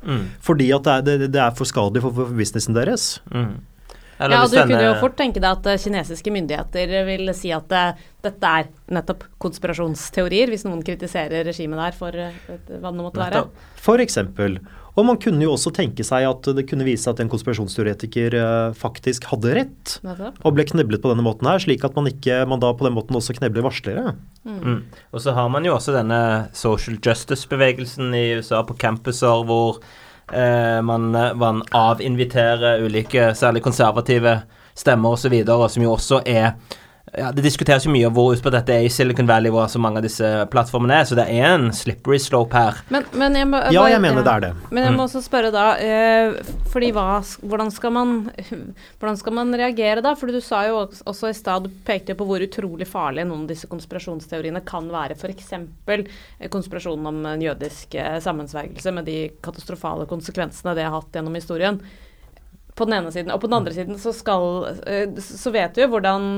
Mm. 0.08 0.22
Fordi 0.44 0.70
at 0.72 0.86
det 0.86 0.94
er, 0.94 1.04
det, 1.04 1.32
det 1.36 1.42
er 1.44 1.56
for 1.58 1.68
skadelig 1.68 2.04
for, 2.06 2.16
for 2.16 2.38
businessen 2.38 2.76
deres. 2.78 3.10
Mm. 3.34 3.58
Eller 4.18 4.36
Ja, 4.36 4.46
du 4.46 4.56
denne- 4.56 4.66
kunne 4.66 4.86
jo 4.88 5.00
fort 5.00 5.16
tenke 5.16 5.40
deg 5.40 5.50
at 5.50 5.66
eh, 5.66 5.78
kinesiske 5.78 6.32
myndigheter 6.34 7.04
vil 7.06 7.30
si 7.34 7.52
at 7.54 7.70
eh, 7.72 7.92
dette 8.22 8.50
er 8.50 8.66
nettopp 8.90 9.22
konspirasjonsteorier, 9.38 10.50
hvis 10.50 10.66
noen 10.66 10.82
kritiserer 10.82 11.46
regimet 11.46 11.78
der 11.78 11.94
for 11.94 12.10
eh, 12.10 12.34
hva 12.48 12.90
det 12.90 12.98
nå 12.98 13.06
måtte 13.06 13.22
være. 13.22 13.44
For 13.78 14.02
eksempel. 14.02 14.58
Og 14.98 15.06
man 15.06 15.20
kunne 15.22 15.44
jo 15.44 15.52
også 15.54 15.70
tenke 15.70 16.02
seg 16.02 16.26
at 16.26 16.48
det 16.56 16.64
kunne 16.66 16.82
vise 16.82 17.06
at 17.06 17.20
en 17.22 17.30
konspirasjonsteoretiker 17.30 18.34
faktisk 18.74 19.28
hadde 19.30 19.52
rett, 19.54 19.92
og 20.42 20.56
ble 20.56 20.64
kneblet 20.66 20.98
på 21.04 21.12
denne 21.12 21.22
måten 21.22 21.46
her, 21.46 21.62
slik 21.62 21.84
at 21.86 21.94
man 21.94 22.10
ikke 22.10 22.40
man 22.50 22.58
da 22.58 22.72
på 22.74 22.82
den 22.88 22.96
måten 22.96 23.14
også 23.14 23.36
knebler 23.38 23.62
varslere. 23.62 24.16
Mm. 24.42 24.80
Og 25.14 25.22
så 25.22 25.36
har 25.38 25.46
man 25.54 25.62
jo 25.62 25.76
også 25.76 25.94
denne 25.94 26.50
social 26.52 26.98
justice-bevegelsen 26.98 28.10
i 28.10 28.24
USA 28.40 28.64
på 28.66 28.74
campuser 28.74 29.46
hvor 29.46 29.78
eh, 30.32 30.80
man, 30.84 31.10
man 31.38 31.62
avinviterer 31.72 32.84
ulike, 32.84 33.32
særlig 33.34 33.62
konservative 33.62 34.40
stemmer 34.78 35.16
osv., 35.16 35.44
som 35.68 35.82
jo 35.82 35.92
også 35.92 36.22
er 36.26 36.52
ja, 37.16 37.30
Det 37.32 37.42
diskuteres 37.44 37.84
jo 37.86 37.90
mye 37.94 38.06
om 38.08 38.14
hvor 38.14 38.34
utbredt 38.34 38.52
dette 38.58 38.74
er 38.74 38.84
i 38.86 38.88
Silicon 38.92 39.26
Valley, 39.26 39.50
hvor 39.50 39.66
så 39.70 39.78
mange 39.80 39.96
av 39.98 40.02
disse 40.04 40.26
plattformene 40.52 40.98
er, 41.00 41.04
så 41.08 41.14
det 41.18 41.26
er 41.30 41.54
en 41.54 41.70
slippery 41.72 42.18
slope 42.18 42.52
her. 42.54 42.80
Men, 42.90 43.04
men 43.14 43.34
jeg, 43.34 43.46
må- 43.48 43.62
Ja, 43.72 43.86
jeg 43.88 44.00
mener 44.00 44.22
det 44.26 44.32
er 44.34 44.40
det. 44.40 44.52
Men 44.70 44.84
jeg 44.84 44.92
må 44.92 44.98
Mm. 44.98 45.06
også 45.06 45.22
spørre 45.24 45.50
da, 45.52 45.66
eh, 45.78 46.32
fordi 46.72 46.90
hva, 46.92 47.20
hvordan, 47.44 47.70
skal 47.72 47.90
man, 47.92 48.30
hvordan 49.00 49.16
skal 49.18 49.32
man 49.32 49.52
reagere 49.54 50.02
da? 50.02 50.14
Fordi 50.14 50.32
du 50.32 50.40
sa 50.40 50.64
jo 50.66 50.86
også- 51.06 51.28
i 51.30 51.32
stad, 51.34 51.64
du 51.64 51.70
pekte 51.86 52.14
på 52.14 52.26
hvor 52.26 52.40
utrolig 52.40 52.86
farlige 52.86 53.26
noen 53.26 53.42
av 53.42 53.48
disse 53.48 53.66
konspirasjonsteoriene 53.66 54.64
kan 54.64 54.88
være. 54.88 55.16
F.eks. 55.16 55.52
konspirasjonen 56.50 57.06
om 57.06 57.24
en 57.26 57.40
jødisk 57.42 57.94
eh, 57.94 58.18
sammensvergelse 58.20 58.92
med 58.94 59.04
de 59.08 59.16
katastrofale 59.42 60.06
konsekvensene 60.10 60.74
det 60.76 60.84
har 60.86 60.94
hatt 61.00 61.12
gjennom 61.12 61.34
historien. 61.38 61.80
På 62.78 62.86
den 62.86 62.98
ene 63.00 63.10
siden. 63.14 63.32
Og 63.34 63.40
på 63.42 63.50
den 63.50 63.58
andre 63.58 63.74
siden 63.74 63.98
så, 63.98 64.12
skal, 64.14 64.44
eh, 64.86 65.16
så 65.18 65.50
vet 65.54 65.74
vi 65.74 65.82
jo 65.82 65.90
hvordan 65.92 66.28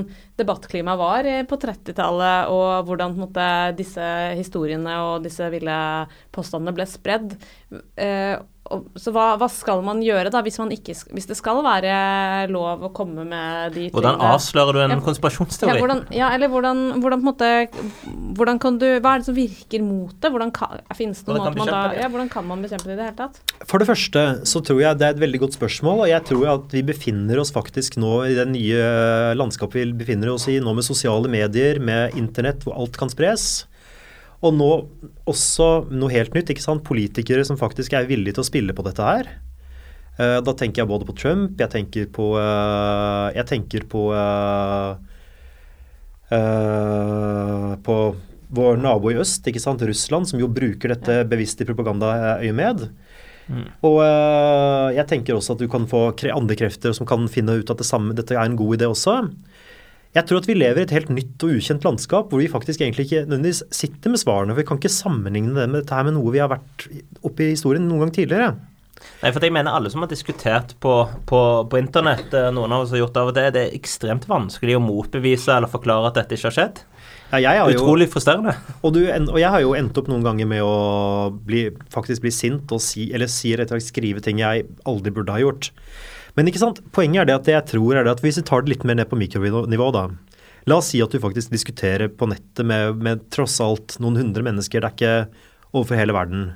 debattklimaet 0.41 1.01
var 1.01 1.29
eh, 1.29 1.43
på 1.49 1.59
30-tallet, 1.61 2.49
og 2.55 2.89
hvordan 2.89 3.19
måte, 3.21 3.49
disse 3.77 4.07
historiene 4.39 4.95
og 5.05 5.27
disse 5.27 5.51
ville 5.53 5.77
påstandene 6.33 6.77
ble 6.77 6.89
spredd. 6.89 7.37
Eh, 8.01 8.39
så 8.71 9.11
hva, 9.15 9.35
hva 9.41 9.49
skal 9.51 9.81
man 9.83 9.99
gjøre 10.05 10.31
da, 10.31 10.43
hvis, 10.47 10.59
man 10.63 10.71
ikke, 10.75 10.95
hvis 11.11 11.27
det 11.27 11.37
skal 11.39 11.59
være 11.67 12.47
lov 12.53 12.85
å 12.87 12.91
komme 12.95 13.25
med 13.27 13.75
de 13.75 13.89
Hvordan 13.95 14.21
avslører 14.31 14.77
du 14.77 14.83
en 14.85 14.95
Ja, 14.95 14.99
konspirasjonsteori? 15.05 15.73
Ja, 15.75 15.83
hvordan, 15.83 16.03
ja, 16.15 16.29
eller 16.37 16.53
hvordan, 16.53 16.83
hvordan 17.03 17.23
på 17.23 17.27
en 17.27 17.31
måte 17.31 17.51
Hvordan 18.39 18.61
kan 18.63 18.79
du 18.81 18.87
Hva 19.03 19.17
er 19.17 19.25
det 19.25 19.29
som 19.31 19.37
virker 19.37 19.83
mot 19.85 20.15
det? 20.15 20.31
Hvordan 20.31 20.53
kan, 20.55 20.79
finnes 20.95 21.25
det 21.25 21.33
noen 21.33 21.41
Hvordan 21.41 21.57
kan 21.57 21.59
måte 21.59 21.67
man 21.67 21.73
da 21.75 21.81
det? 21.95 22.03
ja, 22.05 22.11
Hvordan 22.15 22.31
kan 22.37 22.47
man 22.51 22.63
bekjempe 22.67 22.91
det 22.91 22.95
i 22.95 23.01
det 23.01 23.09
hele 23.09 23.19
tatt? 23.19 23.41
For 23.67 23.83
det 23.83 23.89
første 23.91 24.25
så 24.53 24.63
tror 24.67 24.83
jeg 24.85 25.01
det 25.01 25.09
er 25.09 25.17
et 25.17 25.25
veldig 25.25 25.43
godt 25.47 25.59
spørsmål, 25.59 26.05
og 26.05 26.11
jeg 26.11 26.27
tror 26.31 26.47
at 26.55 26.77
vi 26.77 26.85
befinner 26.87 27.41
oss 27.43 27.53
faktisk 27.55 27.99
nå 28.01 28.13
i 28.29 28.37
det 28.39 28.47
nye 28.51 28.85
landskapet 29.39 29.83
vi 29.83 29.99
befinner 30.05 30.33
oss 30.33 30.47
i 30.51 30.59
nå 30.63 30.73
med 30.77 30.87
sosiale 30.87 31.31
medier, 31.31 31.81
med 31.83 32.17
internett 32.19 32.65
hvor 32.67 32.79
alt 32.81 32.99
kan 33.01 33.13
spres. 33.13 33.67
Og 34.41 34.55
nå 34.57 34.71
også 35.29 35.69
noe 35.93 36.13
helt 36.15 36.33
nytt, 36.37 36.51
ikke 36.53 36.65
sant. 36.65 36.85
Politikere 36.87 37.45
som 37.45 37.59
faktisk 37.61 37.93
er 37.97 38.09
villige 38.09 38.39
til 38.39 38.45
å 38.45 38.49
spille 38.49 38.77
på 38.77 38.85
dette 38.87 39.05
her. 39.05 39.29
Eh, 40.17 40.39
Da 40.41 40.53
tenker 40.57 40.83
jeg 40.83 40.91
både 40.91 41.07
på 41.09 41.17
Trump, 41.17 41.61
jeg 41.61 41.71
tenker 41.71 42.09
på 42.13 42.33
eh, 42.41 43.37
Jeg 43.37 43.47
tenker 43.53 43.87
på 43.89 44.07
eh, 44.17 44.97
På 47.85 47.97
vår 48.51 48.81
nabo 48.83 49.13
i 49.13 49.19
øst, 49.23 49.47
ikke 49.47 49.63
sant, 49.63 49.83
Russland, 49.87 50.27
som 50.27 50.41
jo 50.41 50.49
bruker 50.51 50.91
dette 50.91 51.21
bevisst 51.31 51.61
i 51.63 51.67
propagandaøyemed. 51.69 52.89
Og 53.87 54.01
øh, 54.03 54.89
jeg 54.97 55.07
tenker 55.11 55.35
også 55.37 55.55
at 55.55 55.63
du 55.63 55.69
kan 55.71 55.87
få 55.91 56.09
andre 56.35 56.57
krefter 56.59 56.93
som 56.95 57.07
kan 57.07 57.29
finne 57.31 57.61
ut 57.61 57.71
at 57.71 57.79
det 57.79 57.87
samme, 57.87 58.15
dette 58.15 58.35
er 58.35 58.43
en 58.43 58.59
god 58.59 58.77
idé 58.79 58.87
også. 58.91 59.15
Jeg 60.17 60.27
tror 60.27 60.41
at 60.41 60.49
vi 60.49 60.57
lever 60.59 60.83
i 60.83 60.87
et 60.89 60.95
helt 60.95 61.13
nytt 61.15 61.45
og 61.47 61.55
ukjent 61.55 61.85
landskap 61.87 62.33
hvor 62.33 62.43
vi 62.43 62.51
faktisk 62.51 62.83
egentlig 62.83 63.07
ikke 63.07 63.29
nødvendigvis 63.29 63.63
sitter 63.75 64.11
med 64.11 64.19
svarene. 64.23 64.57
For 64.57 64.63
vi 64.63 64.67
kan 64.67 64.81
ikke 64.81 64.91
sammenligne 64.91 65.55
det 65.55 65.69
med 65.71 65.85
dette 65.85 65.95
her 65.95 66.09
med 66.09 66.17
noe 66.17 66.35
vi 66.35 66.43
har 66.43 66.51
vært 66.51 66.89
oppe 67.23 67.47
i 67.47 67.53
historien 67.53 67.87
noen 67.87 68.07
gang 68.07 68.15
tidligere. 68.17 68.51
Nei, 69.21 69.31
for 69.33 69.45
jeg 69.45 69.55
mener 69.55 69.73
alle 69.73 69.89
som 69.93 70.03
har 70.05 70.11
diskutert 70.11 70.75
på, 70.83 70.95
på, 71.29 71.41
på 71.71 71.79
internett, 71.81 72.35
eh, 72.37 72.51
noen 72.53 72.73
av 72.75 72.85
oss 72.85 72.93
har 72.93 73.01
gjort 73.01 73.15
det 73.15 73.23
av 73.23 73.31
og 73.31 73.37
til, 73.37 73.49
det 73.55 73.63
er 73.63 73.77
ekstremt 73.79 74.27
vanskelig 74.29 74.77
å 74.77 74.83
motbevise 74.85 75.55
eller 75.55 75.73
forklare 75.73 76.11
at 76.11 76.19
dette 76.21 76.37
ikke 76.37 76.51
har 76.51 76.57
skjedd. 76.59 76.83
Ja, 77.31 77.55
har 77.55 77.71
jo, 77.71 77.79
Utrolig 77.79 78.09
frustrerende. 78.11 78.57
og, 78.83 78.93
du, 78.97 79.05
og 79.07 79.39
jeg 79.39 79.55
har 79.55 79.63
jo 79.63 79.77
endt 79.79 79.99
opp 80.01 80.09
noen 80.11 80.25
ganger 80.27 80.49
med 80.51 80.65
å 80.67 81.31
bli, 81.31 81.69
faktisk 81.95 82.25
bli 82.27 82.33
sint 82.35 82.73
og 82.75 82.83
si, 82.83 83.07
eller 83.15 83.31
si 83.31 83.55
skrive 83.87 84.23
ting 84.25 84.43
jeg 84.43 84.67
aldri 84.89 85.15
burde 85.15 85.37
ha 85.37 85.43
gjort. 85.43 85.71
Men 86.41 86.49
ikke 86.49 86.63
sant, 86.63 86.79
poenget 86.97 87.21
er 87.21 87.27
det 87.29 87.35
at 87.37 87.49
jeg 87.53 87.69
tror 87.75 87.99
er 88.01 88.07
det 88.07 88.15
at 88.17 88.23
hvis 88.25 88.39
vi 88.41 88.47
tar 88.49 88.63
det 88.65 88.73
litt 88.73 88.85
mer 88.89 88.97
ned 88.97 89.11
på 89.11 89.19
mikronivå, 89.21 89.91
da. 89.93 90.07
La 90.69 90.79
oss 90.81 90.89
si 90.89 91.03
at 91.05 91.13
du 91.13 91.21
faktisk 91.21 91.53
diskuterer 91.53 92.09
på 92.09 92.31
nettet 92.31 92.65
med, 92.65 92.97
med 92.97 93.27
tross 93.35 93.59
alt 93.61 93.99
noen 94.01 94.17
hundre 94.17 94.45
mennesker, 94.47 94.81
det 94.81 94.89
er 94.89 94.95
ikke 94.97 95.75
overfor 95.75 96.01
hele 96.01 96.15
verden. 96.17 96.47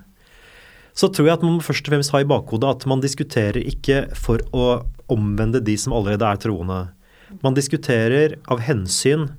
Så 0.97 1.11
tror 1.13 1.29
jeg 1.29 1.37
at 1.37 1.45
man 1.45 1.61
først 1.65 1.85
og 1.85 1.93
fremst 1.93 2.15
har 2.15 2.25
i 2.25 2.29
bakhodet 2.31 2.71
at 2.71 2.87
man 2.89 3.03
diskuterer 3.05 3.61
ikke 3.61 4.07
for 4.17 4.41
å 4.57 4.69
omvende 5.13 5.61
de 5.61 5.75
som 5.81 5.93
allerede 5.97 6.33
er 6.33 6.41
troende. 6.41 6.79
Man 7.45 7.57
diskuterer 7.57 8.39
av 8.49 8.63
hensyn 8.65 9.35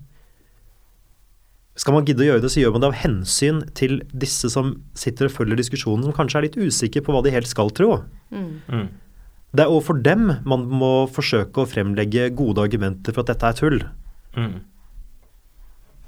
skal 1.80 1.98
man 1.98 2.06
gidde 2.08 2.22
å 2.22 2.28
gjøre 2.30 2.44
det, 2.46 2.52
så 2.54 2.62
gjør 2.62 2.76
man 2.76 2.86
det 2.86 2.90
av 2.92 3.00
hensyn 3.02 3.58
til 3.76 3.98
disse 4.14 4.48
som 4.54 4.76
sitter 4.96 5.28
og 5.28 5.34
følger 5.36 5.60
diskusjonen, 5.60 6.06
som 6.06 6.16
kanskje 6.16 6.38
er 6.40 6.46
litt 6.46 6.60
usikre 6.60 7.02
på 7.04 7.12
hva 7.12 7.24
de 7.26 7.34
helt 7.34 7.50
skal 7.50 7.74
tro. 7.76 7.98
Mm. 8.32 8.86
Det 9.56 9.64
er 9.64 9.72
overfor 9.72 10.00
dem 10.04 10.30
man 10.48 10.66
må 10.68 10.94
forsøke 11.12 11.64
å 11.64 11.70
fremlegge 11.70 12.32
gode 12.36 12.66
argumenter 12.66 13.16
for 13.16 13.24
at 13.24 13.34
dette 13.34 13.52
er 13.52 13.60
tull. 13.60 13.84
Mm. 14.36 14.58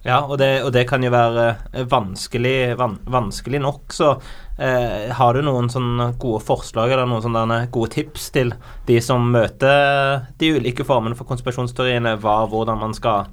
Ja, 0.08 0.22
og 0.24 0.38
det, 0.40 0.62
og 0.64 0.72
det 0.72 0.86
kan 0.88 1.04
jo 1.04 1.12
være 1.12 1.48
eh, 1.74 1.88
vanskelig, 1.90 2.78
van, 2.80 2.96
vanskelig 3.12 3.60
nok, 3.60 3.92
så 3.92 4.14
eh, 4.56 5.10
har 5.18 5.36
du 5.36 5.44
noen 5.44 5.68
sånne 5.74 6.14
gode 6.22 6.40
forslag 6.48 6.94
eller 6.94 7.10
noen 7.10 7.26
sånne 7.26 7.60
gode 7.74 7.92
tips 7.98 8.30
til 8.36 8.54
de 8.88 9.02
som 9.04 9.26
møter 9.34 10.30
de 10.40 10.54
ulike 10.56 10.86
formene 10.88 11.18
for 11.18 11.28
konspirasjonsteoriene, 11.28 12.16
hva, 12.24 12.40
hvordan 12.48 12.80
man 12.86 12.96
skal 12.96 13.28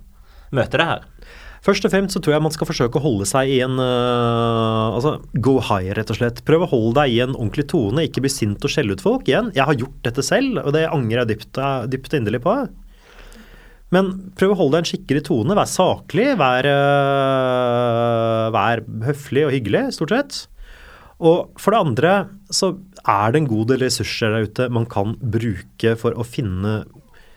møte 0.55 0.81
det 0.81 0.88
her? 0.88 1.07
Først 1.64 1.87
og 1.87 1.94
fremst 1.94 2.12
så 2.12 2.20
tror 2.20 2.35
jeg 2.37 2.44
man 2.44 2.53
skal 2.53 2.68
forsøke 2.68 3.00
å 3.00 3.05
holde 3.07 3.27
seg 3.29 3.48
i 3.55 3.61
en 3.64 3.79
uh, 3.81 4.92
Altså 4.92 5.16
go 5.40 5.57
high, 5.64 5.94
rett 5.96 6.11
og 6.12 6.18
slett. 6.18 6.42
Prøv 6.44 6.66
å 6.66 6.70
holde 6.74 6.98
deg 7.00 7.14
i 7.14 7.22
en 7.24 7.33
ordentlig 7.33 7.66
tone, 7.72 8.05
ikke 8.05 8.24
bli 8.27 8.33
sint 8.33 8.64
og 8.64 8.72
skjelle 8.72 8.96
ut 8.96 9.05
folk. 9.05 9.24
Igjen, 9.31 9.48
jeg 9.57 9.64
har 9.70 9.79
gjort 9.81 10.00
dette 10.05 10.24
selv, 10.27 10.61
og 10.61 10.74
det 10.77 10.85
angrer 10.90 11.22
jeg 11.22 11.31
dypt, 11.33 11.61
øh, 11.61 11.87
dypt 11.94 12.18
inderlig 12.20 12.42
på. 12.44 12.59
Men 13.94 14.12
prøv 14.37 14.53
å 14.53 14.59
holde 14.59 14.77
deg 14.77 14.85
en 14.85 14.90
skikkelig 14.90 15.24
tone. 15.31 15.57
Vær 15.57 15.70
saklig, 15.70 16.29
vær, 16.40 16.68
uh, 16.68 18.53
vær 18.53 18.85
høflig 19.09 19.46
og 19.48 19.55
hyggelig, 19.57 19.87
stort 19.96 20.12
sett. 20.12 20.40
Og 21.24 21.55
for 21.61 21.72
det 21.72 21.81
andre 21.81 22.14
så 22.53 22.74
er 23.09 23.33
det 23.33 23.40
en 23.40 23.53
god 23.55 23.70
del 23.72 23.87
ressurser 23.87 24.35
der 24.35 24.48
ute 24.50 24.68
man 24.74 24.85
kan 24.90 25.16
bruke 25.16 25.96
for 26.00 26.16
å 26.16 26.27
finne 26.27 26.83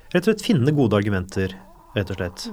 Rett 0.08 0.24
og 0.24 0.30
slett 0.32 0.46
finne 0.46 0.72
gode 0.72 0.96
argumenter, 0.96 1.52
rett 1.92 2.12
og 2.14 2.16
slett. 2.16 2.46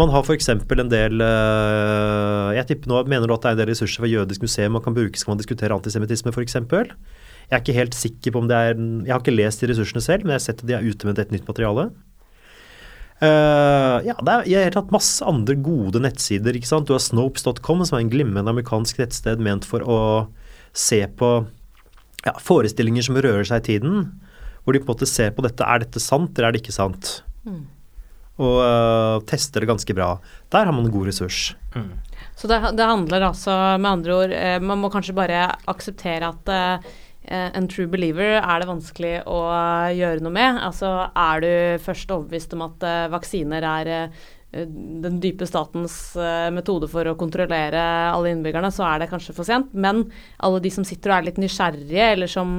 Man 0.00 0.12
har 0.14 0.24
f.eks. 0.24 0.48
en 0.48 0.92
del 0.92 1.20
øh, 1.20 2.50
Jeg 2.56 2.68
tipper 2.70 2.88
nå, 2.88 3.00
mener 3.10 3.28
du 3.28 3.34
at 3.34 3.44
det 3.44 3.50
er 3.50 3.56
en 3.56 3.60
del 3.60 3.72
ressurser 3.74 4.00
fra 4.00 4.08
Jødisk 4.08 4.44
museum 4.46 4.72
man 4.78 4.84
kan 4.84 4.96
bruke 4.96 5.20
skal 5.20 5.34
man 5.34 5.40
diskutere 5.40 5.76
antisemittisme 5.76 6.32
f.eks.? 6.32 6.56
Jeg 6.56 7.56
er 7.56 7.60
ikke 7.60 7.76
helt 7.76 7.96
sikker 7.98 8.32
på 8.32 8.40
om 8.40 8.48
det 8.48 8.56
er 8.56 8.78
Jeg 8.78 9.12
har 9.12 9.20
ikke 9.20 9.34
lest 9.34 9.60
de 9.60 9.68
ressursene 9.72 10.02
selv, 10.04 10.24
men 10.24 10.36
jeg 10.36 10.40
har 10.40 10.46
sett 10.46 10.62
at 10.62 10.70
de 10.70 10.76
er 10.78 10.86
ute 10.86 11.08
med 11.08 11.18
et 11.18 11.34
nytt 11.34 11.48
materiale. 11.50 11.90
Uh, 13.20 14.00
ja, 14.06 14.14
det 14.16 14.32
er, 14.32 14.46
har 14.48 14.68
helt 14.70 14.76
tatt 14.78 14.94
masse 14.94 15.24
andre 15.28 15.56
gode 15.60 16.00
nettsider. 16.00 16.56
ikke 16.56 16.70
sant? 16.70 16.88
Du 16.88 16.94
har 16.94 17.02
Snopes.com, 17.04 17.82
som 17.84 17.98
er 17.98 18.04
en 18.06 18.12
glimrende 18.12 18.54
amerikansk 18.54 19.02
nettsted 19.02 19.42
ment 19.44 19.66
for 19.68 19.84
å 19.84 19.98
se 20.72 21.02
på 21.20 21.32
ja, 22.24 22.32
forestillinger 22.40 23.04
som 23.04 23.18
rører 23.20 23.44
seg 23.50 23.60
i 23.60 23.66
tiden. 23.74 24.06
Hvor 24.64 24.72
de 24.72 24.80
på 24.80 24.88
en 24.88 24.94
måte 24.94 25.10
ser 25.10 25.34
på 25.36 25.44
dette. 25.44 25.66
Er 25.66 25.84
dette 25.84 26.00
sant, 26.00 26.32
eller 26.38 26.48
er 26.48 26.56
det 26.56 26.62
ikke 26.62 26.78
sant? 26.78 27.18
Og 28.40 28.56
uh, 28.64 29.20
tester 29.28 29.60
det 29.60 29.68
ganske 29.68 29.94
bra. 29.96 30.14
Der 30.52 30.64
har 30.64 30.72
man 30.72 30.88
en 30.88 30.94
god 30.94 31.10
ressurs. 31.10 31.50
Så 32.40 32.48
det, 32.48 32.58
det 32.78 32.88
handler 32.88 33.28
altså 33.28 33.52
med 33.76 33.90
andre 33.90 34.16
ord 34.16 34.32
eh, 34.32 34.56
Man 34.64 34.80
må 34.80 34.88
kanskje 34.92 35.16
bare 35.16 35.42
akseptere 35.68 36.30
at 36.32 36.52
eh, 36.54 36.90
en 37.30 37.68
true 37.68 37.86
believer 37.90 38.38
er 38.40 38.62
det 38.62 38.68
vanskelig 38.70 39.14
å 39.28 39.38
gjøre 39.94 40.24
noe 40.24 40.34
med. 40.34 40.60
Altså 40.64 40.90
er 41.08 41.44
du 41.44 41.50
først 41.84 42.10
overbevist 42.10 42.56
om 42.56 42.64
at 42.66 42.86
eh, 42.86 43.08
vaksiner 43.12 43.66
er 43.74 43.90
eh, 43.92 44.22
den 45.04 45.20
dype 45.22 45.46
statens 45.46 46.16
eh, 46.18 46.48
metode 46.54 46.88
for 46.90 47.06
å 47.06 47.18
kontrollere 47.20 47.82
alle 48.10 48.32
innbyggerne, 48.32 48.72
så 48.74 48.88
er 48.88 49.02
det 49.02 49.10
kanskje 49.12 49.36
for 49.36 49.46
sent. 49.46 49.70
Men 49.76 50.06
alle 50.42 50.62
de 50.64 50.72
som 50.74 50.86
sitter 50.86 51.12
og 51.12 51.18
er 51.20 51.28
litt 51.28 51.42
nysgjerrige, 51.42 52.08
eller 52.16 52.30
som 52.30 52.56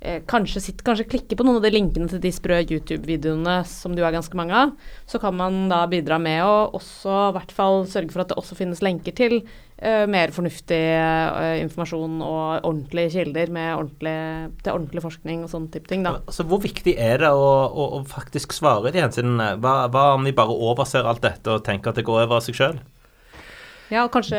eh, 0.00 0.20
kanskje, 0.28 0.62
sitt, 0.64 0.84
kanskje 0.86 1.08
klikke 1.08 1.36
på 1.38 1.46
noen 1.46 1.60
av 1.60 1.64
de 1.64 1.72
linkene 1.74 2.08
til 2.10 2.20
de 2.22 2.32
sprø 2.34 2.60
YouTube-videoene 2.64 3.60
som 3.68 3.94
det 3.94 4.02
jo 4.02 4.08
er 4.08 4.16
ganske 4.16 4.38
mange 4.38 4.56
av, 4.56 4.74
så 5.08 5.20
kan 5.22 5.36
man 5.36 5.62
da 5.70 5.82
bidra 5.90 6.18
med 6.22 6.42
å 6.44 6.54
også 6.80 7.16
i 7.30 7.34
hvert 7.36 7.54
fall 7.56 7.84
sørge 7.90 8.12
for 8.14 8.24
at 8.24 8.32
det 8.32 8.38
også 8.40 8.58
finnes 8.58 8.82
lenker 8.84 9.16
til 9.16 9.40
eh, 9.40 10.06
mer 10.10 10.34
fornuftig 10.34 10.80
eh, 10.80 11.56
informasjon 11.64 12.20
og 12.26 12.68
ordentlige 12.68 13.14
kilder 13.18 13.52
ordentlig, 13.74 14.16
til 14.62 14.76
ordentlig 14.76 15.04
forskning 15.04 15.44
og 15.44 15.52
sånne 15.52 15.74
type 15.74 15.90
ting, 15.90 16.06
da. 16.06 16.18
Så 16.32 16.46
Hvor 16.48 16.62
viktig 16.62 16.96
er 16.98 17.24
det 17.24 17.32
å, 17.32 17.50
å, 17.68 17.90
å 18.00 18.04
faktisk 18.08 18.56
svare 18.56 18.92
de 18.94 19.04
hensynene? 19.04 19.52
Hva, 19.60 19.84
hva 19.92 20.14
om 20.16 20.26
vi 20.28 20.36
bare 20.36 20.56
overser 20.70 21.08
alt 21.08 21.24
dette 21.26 21.58
og 21.58 21.66
tenker 21.66 21.92
at 21.92 22.00
det 22.00 22.08
går 22.08 22.24
over 22.24 22.40
av 22.40 22.46
seg 22.46 22.58
sjøl? 22.58 22.80
Ja, 23.90 24.04
og 24.06 24.12
kanskje 24.14 24.38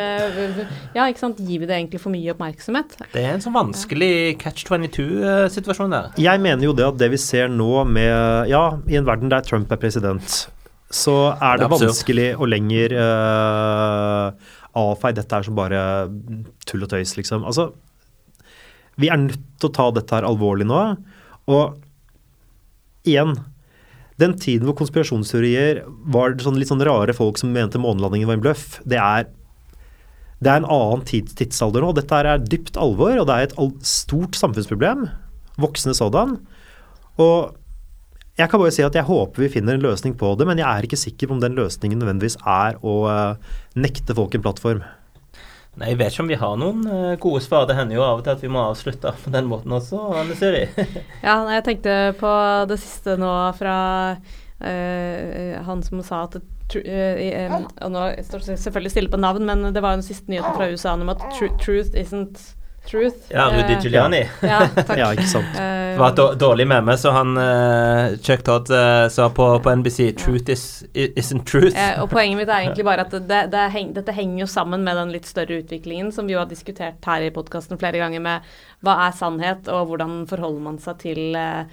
Ja, 0.96 1.06
ikke 1.06 1.20
sant. 1.20 1.42
Gir 1.44 1.62
vi 1.62 1.68
det 1.68 1.76
egentlig 1.76 2.00
for 2.04 2.14
mye 2.14 2.32
oppmerksomhet? 2.34 2.96
Det 3.12 3.20
er 3.20 3.36
en 3.36 3.44
sånn 3.44 3.56
vanskelig 3.56 4.40
catch 4.42 4.64
22-situasjon 4.70 5.92
der. 5.92 6.10
Jeg 6.22 6.42
mener 6.44 6.70
jo 6.70 6.76
det 6.78 6.88
at 6.88 7.00
det 7.02 7.12
vi 7.14 7.20
ser 7.22 7.52
nå 7.52 7.84
med 7.90 8.50
Ja, 8.52 8.64
i 8.88 8.98
en 9.00 9.08
verden 9.08 9.32
der 9.32 9.44
Trump 9.46 9.72
er 9.72 9.82
president, 9.82 10.48
så 10.92 11.36
er 11.36 11.60
det, 11.60 11.68
Det 11.68 11.70
er 11.70 11.88
vanskelig 11.88 12.28
å 12.36 12.48
lenger 12.48 12.96
uh, 13.00 14.56
avfeie 14.78 15.16
dette 15.16 15.36
her 15.36 15.48
som 15.48 15.56
bare 15.56 15.84
tull 16.68 16.84
og 16.84 16.92
tøys, 16.92 17.16
liksom. 17.20 17.46
Altså, 17.48 17.72
vi 19.00 19.12
er 19.12 19.20
nødt 19.20 19.40
til 19.60 19.70
å 19.70 19.76
ta 19.76 19.88
dette 19.96 20.16
her 20.16 20.28
alvorlig 20.28 20.68
nå. 20.68 20.82
Og 21.52 21.80
igjen 23.08 23.34
Den 24.22 24.36
tiden 24.38 24.68
hvor 24.68 24.76
konspirasjonsteorier 24.78 25.80
var 26.14 26.36
sånn 26.44 26.60
litt 26.60 26.70
sånn 26.70 26.84
rare 26.86 27.16
folk 27.18 27.40
som 27.42 27.50
mente 27.56 27.80
månelandingen 27.82 28.30
var 28.30 28.38
en 28.38 28.44
bløff, 28.44 28.66
det 28.86 29.00
er 29.02 29.26
det 30.42 30.50
er 30.50 30.62
en 30.62 30.70
annen 30.74 31.04
tids, 31.06 31.36
tidsalder 31.38 31.84
nå. 31.86 31.92
Dette 31.94 32.18
er 32.18 32.42
dypt 32.42 32.80
alvor, 32.82 33.14
og 33.22 33.28
det 33.30 33.36
er 33.36 33.50
et 33.50 33.84
stort 33.86 34.38
samfunnsproblem. 34.40 35.06
Voksne 35.62 35.94
sådan. 35.98 36.40
Og 37.22 37.52
jeg 38.40 38.50
kan 38.50 38.62
bare 38.62 38.72
si 38.74 38.82
at 38.82 38.96
jeg 38.98 39.06
håper 39.06 39.44
vi 39.44 39.52
finner 39.54 39.78
en 39.78 39.84
løsning 39.84 40.16
på 40.18 40.34
det, 40.40 40.48
men 40.50 40.58
jeg 40.58 40.66
er 40.66 40.88
ikke 40.88 40.98
sikker 40.98 41.30
på 41.30 41.38
om 41.38 41.44
den 41.44 41.58
løsningen 41.60 42.02
nødvendigvis 42.02 42.40
er 42.42 42.80
å 42.82 42.96
eh, 43.12 43.54
nekte 43.78 44.16
folk 44.18 44.34
en 44.34 44.44
plattform. 44.46 44.82
Nei, 45.80 45.92
Jeg 45.92 46.00
vet 46.00 46.12
ikke 46.12 46.24
om 46.26 46.32
vi 46.32 46.40
har 46.42 46.56
noen 46.60 46.88
eh, 46.90 47.18
gode 47.22 47.44
svar. 47.46 47.68
Det 47.70 47.78
hender 47.78 48.00
jo 48.00 48.06
av 48.08 48.20
og 48.20 48.26
til 48.26 48.34
at 48.34 48.42
vi 48.42 48.52
må 48.52 48.64
avslutte 48.64 49.14
på 49.22 49.34
den 49.36 49.46
måten 49.52 49.76
også, 49.78 50.00
Anne 50.24 50.38
Siri. 50.40 50.66
Ja, 51.28 51.38
nei, 51.46 51.60
jeg 51.60 51.68
tenkte 51.68 52.00
på 52.20 52.32
det 52.72 52.80
siste 52.82 53.16
nå 53.20 53.36
fra 53.60 53.78
eh, 54.58 55.60
han 55.68 55.86
som 55.86 56.02
sa 56.08 56.26
at 56.26 56.42
tru- 56.72 56.86
eh, 56.86 57.46
eh, 57.46 57.60
nå 57.92 58.06
står 58.24 58.46
det 58.48 58.58
selvfølgelig 58.64 58.92
stille 58.96 59.12
på 59.14 59.20
navn, 59.22 59.46
men 59.46 59.74
det 59.74 59.82
var 59.84 59.98
den 60.00 60.06
siste 60.08 60.32
nyheten 60.32 60.56
fra 60.58 60.72
USA 60.72 60.94
om 60.98 61.10
at 61.14 61.22
tru, 61.38 61.48
truth 61.62 61.94
isn't 61.96 62.40
truth. 62.90 63.28
Ja, 63.30 63.44
Rudy 63.54 63.76
Eh, 63.76 63.82
Giuliani. 63.84 64.24
Ja, 64.42 64.64
takk. 64.74 64.98
Ja, 65.02 65.12
ikke 65.14 65.28
sant. 65.30 65.52
Eh, 65.54 65.92
Det 65.92 66.00
var 66.00 66.10
et 66.10 66.18
dår- 66.18 66.38
dårlig 66.42 66.66
meme, 66.68 66.96
så 66.98 67.12
han 67.14 67.36
uh, 67.38 68.16
Chuck 68.26 68.42
Todd 68.48 68.72
uh, 68.74 69.06
sa 69.12 69.28
på, 69.30 69.60
på 69.62 69.70
NBC 69.76 70.16
'Truth 70.18 70.50
is, 70.50 70.64
isn't 70.96 71.44
truth'. 71.46 71.76
Eh, 71.78 72.02
og 72.02 72.10
Poenget 72.10 72.38
mitt 72.40 72.50
er 72.50 72.62
egentlig 72.66 72.86
bare 72.88 73.06
at 73.06 73.12
det, 73.12 73.42
det 73.52 73.66
heng, 73.76 73.94
dette 73.94 74.12
henger 74.18 74.40
jo 74.40 74.48
sammen 74.50 74.82
med 74.88 74.96
den 74.98 75.12
litt 75.14 75.30
større 75.30 75.60
utviklingen 75.62 76.10
som 76.16 76.26
vi 76.26 76.34
jo 76.34 76.40
har 76.42 76.50
diskutert 76.50 77.06
her 77.06 77.22
i 77.22 77.30
podkasten 77.30 77.78
flere 77.78 78.02
ganger, 78.02 78.20
med 78.20 78.42
hva 78.82 78.96
er 79.06 79.14
sannhet, 79.14 79.68
og 79.70 79.92
hvordan 79.92 80.24
forholder 80.30 80.64
man 80.66 80.80
seg 80.82 81.02
til, 81.04 81.36
eh, 81.38 81.66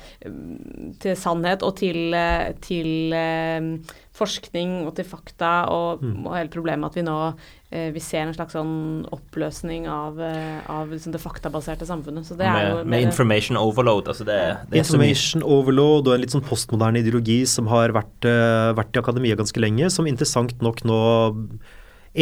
til 1.01 1.17
sannhet 1.17 1.65
og 1.65 1.79
til, 1.81 2.13
eh, 2.15 2.53
til 2.65 3.15
eh, 3.17 3.71
forskning 4.19 4.83
og 4.85 4.93
til 4.99 5.09
fakta, 5.09 5.71
og, 5.73 6.05
og 6.05 6.35
hele 6.37 6.53
problemet 6.53 6.91
at 6.91 7.01
vi 7.01 7.07
nå 7.09 7.21
vi 7.69 8.01
ser 8.01 8.23
en 8.23 8.31
slags 8.33 8.55
sånn 8.57 9.03
oppløsning 9.13 9.85
av, 9.93 10.17
av 10.73 10.89
liksom 10.89 11.13
det 11.13 11.21
faktabaserte 11.21 11.85
samfunnet. 11.85 12.25
Så 12.25 12.33
det 12.39 12.47
er 12.49 12.63
jo 12.71 12.79
med, 12.79 12.89
med 12.95 13.05
information 13.11 13.59
overload. 13.61 14.09
Altså 14.09 14.25
det, 14.25 14.39
det 14.73 14.79
er. 14.79 14.87
Information 14.87 15.45
overload 15.45 16.09
og 16.09 16.15
en 16.15 16.25
litt 16.25 16.33
sånn 16.33 16.47
postmoderne 16.49 17.03
ideologi 17.05 17.43
som 17.45 17.69
har 17.69 17.93
vært, 17.93 18.25
vært 18.73 18.97
i 18.97 19.03
akademia 19.03 19.37
ganske 19.37 19.61
lenge, 19.61 19.93
som 19.93 20.09
interessant 20.09 20.57
nok 20.65 20.81
nå 20.89 21.03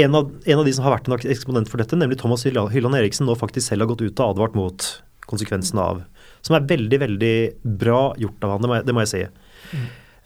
en 0.03 0.19
av, 0.19 0.31
en 0.45 0.61
av 0.61 0.69
de 0.69 0.75
som 0.77 0.85
har 0.87 0.97
vært 0.97 1.09
en 1.09 1.17
eksponent 1.33 1.71
for 1.71 1.81
dette, 1.81 1.97
nemlig 1.99 2.19
Thomas 2.21 2.45
Hylla- 2.47 2.69
Hylland 2.73 2.99
Eriksen, 2.99 3.29
nå 3.29 3.37
faktisk 3.39 3.69
selv 3.71 3.85
har 3.87 3.95
gått 3.95 4.05
ut 4.05 4.21
og 4.21 4.35
advart 4.35 4.57
mot 4.59 4.87
konsekvensene 5.31 5.83
av. 5.83 6.05
Som 6.47 6.59
er 6.59 6.69
veldig, 6.69 7.01
veldig 7.03 7.37
bra 7.81 8.01
gjort 8.21 8.47
av 8.47 8.55
han, 8.55 8.63
det 8.63 8.71
må 8.71 8.79
jeg, 8.79 8.87
det 8.87 8.97
må 8.97 9.05
jeg 9.05 9.13
si. 9.13 9.25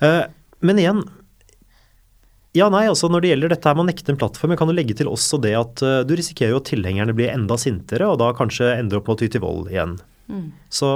Eh, 0.05 0.23
men 0.67 0.81
igjen 0.81 1.03
ja, 2.57 2.67
nei, 2.73 2.83
altså 2.91 3.07
Når 3.07 3.23
det 3.23 3.29
gjelder 3.31 3.53
dette 3.53 3.69
her 3.69 3.77
med 3.79 3.85
å 3.85 3.89
nekte 3.93 4.11
en 4.11 4.19
plattform, 4.19 4.53
jeg 4.53 4.59
kan 4.59 4.71
jo 4.73 4.75
legge 4.75 4.95
til 4.99 5.11
også 5.11 5.39
det 5.45 5.53
at 5.55 5.83
uh, 5.87 6.01
du 6.03 6.17
risikerer 6.19 6.51
jo 6.51 6.59
at 6.59 6.67
tilhengerne 6.67 7.15
blir 7.15 7.31
enda 7.31 7.55
sintere, 7.61 8.09
og 8.11 8.19
da 8.19 8.33
kanskje 8.35 8.73
ender 8.75 8.99
opp 8.99 9.07
med 9.07 9.15
å 9.15 9.21
ty 9.21 9.29
til 9.31 9.45
vold 9.45 9.71
igjen. 9.71 9.93
Så 10.73 10.89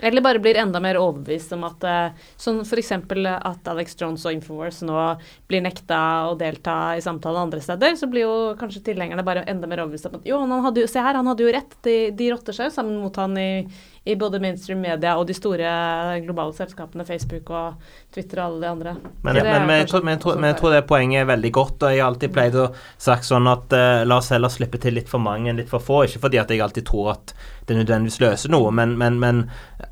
Eller 0.00 0.22
bare 0.22 0.38
blir 0.42 0.58
enda 0.60 0.80
mer 0.80 0.98
overbevist 1.00 1.52
om 1.56 1.66
at 1.68 1.84
eh, 1.88 2.26
Sånn 2.38 2.60
f.eks. 2.62 2.92
at 2.92 3.70
Alex 3.72 3.96
Jones 3.98 4.24
og 4.26 4.36
Infowars 4.36 4.80
nå 4.86 4.96
blir 5.50 5.62
nekta 5.64 6.00
å 6.30 6.36
delta 6.38 6.96
i 6.96 7.02
samtaler 7.02 7.46
andre 7.46 7.62
steder, 7.64 7.96
så 7.98 8.08
blir 8.10 8.26
jo 8.26 8.36
kanskje 8.58 8.84
tilhengerne 8.90 9.24
bare 9.26 9.44
enda 9.50 9.68
mer 9.70 9.82
overbevist 9.84 10.08
om 10.10 10.18
at 10.20 10.28
jo, 10.28 10.38
han 10.42 10.64
hadde 10.64 10.84
jo, 10.84 10.90
se 10.90 11.02
her, 11.02 11.18
han 11.18 11.30
hadde 11.30 11.46
jo 11.46 11.52
rett, 11.54 11.78
de, 11.86 11.96
de 12.14 12.32
rotter 12.32 12.56
seg 12.56 12.70
jo 12.70 12.74
sammen 12.74 13.00
mot 13.02 13.18
han 13.18 13.36
i, 13.40 13.50
i 14.08 14.16
både 14.16 14.40
mainstream 14.42 14.80
media 14.80 15.16
og 15.18 15.26
de 15.28 15.36
store 15.36 15.68
globale 16.24 16.54
selskapene, 16.56 17.06
Facebook 17.08 17.50
og 17.52 17.90
Twitter 18.14 18.40
og 18.40 18.44
alle 18.46 18.62
de 18.62 18.70
andre. 18.70 18.94
Men, 19.22 19.40
men, 19.40 19.66
men, 19.68 19.74
jeg 19.82 19.90
tror, 19.90 20.04
men, 20.06 20.14
jeg 20.14 20.22
tror, 20.22 20.36
sånn 20.38 20.48
jeg 20.48 20.58
tror 20.60 20.74
det 20.74 20.82
poenget 20.88 21.22
er 21.22 21.30
veldig 21.32 21.52
godt. 21.58 21.82
og 21.82 21.92
Jeg 21.92 22.02
har 22.02 22.12
alltid 22.12 22.34
pleid 22.34 22.56
å 22.56 22.68
sagt 22.96 23.28
sånn 23.28 23.50
at 23.50 23.76
uh, 23.76 24.04
la 24.08 24.20
oss 24.22 24.32
heller 24.32 24.52
slippe 24.52 24.80
til 24.80 24.96
litt 24.96 25.10
for 25.10 25.22
mange 25.22 25.52
enn 25.52 25.60
litt 25.60 25.70
for 25.70 25.84
få. 25.84 26.04
Ikke 26.08 26.22
fordi 26.24 26.40
at 26.40 26.54
jeg 26.54 26.64
alltid 26.64 26.88
tror 26.88 27.12
at 27.16 27.34
det 27.68 27.78
nødvendigvis 27.78 28.20
løser 28.22 28.52
noe, 28.52 28.72
men, 28.74 28.96
men, 29.00 29.18
men 29.22 29.44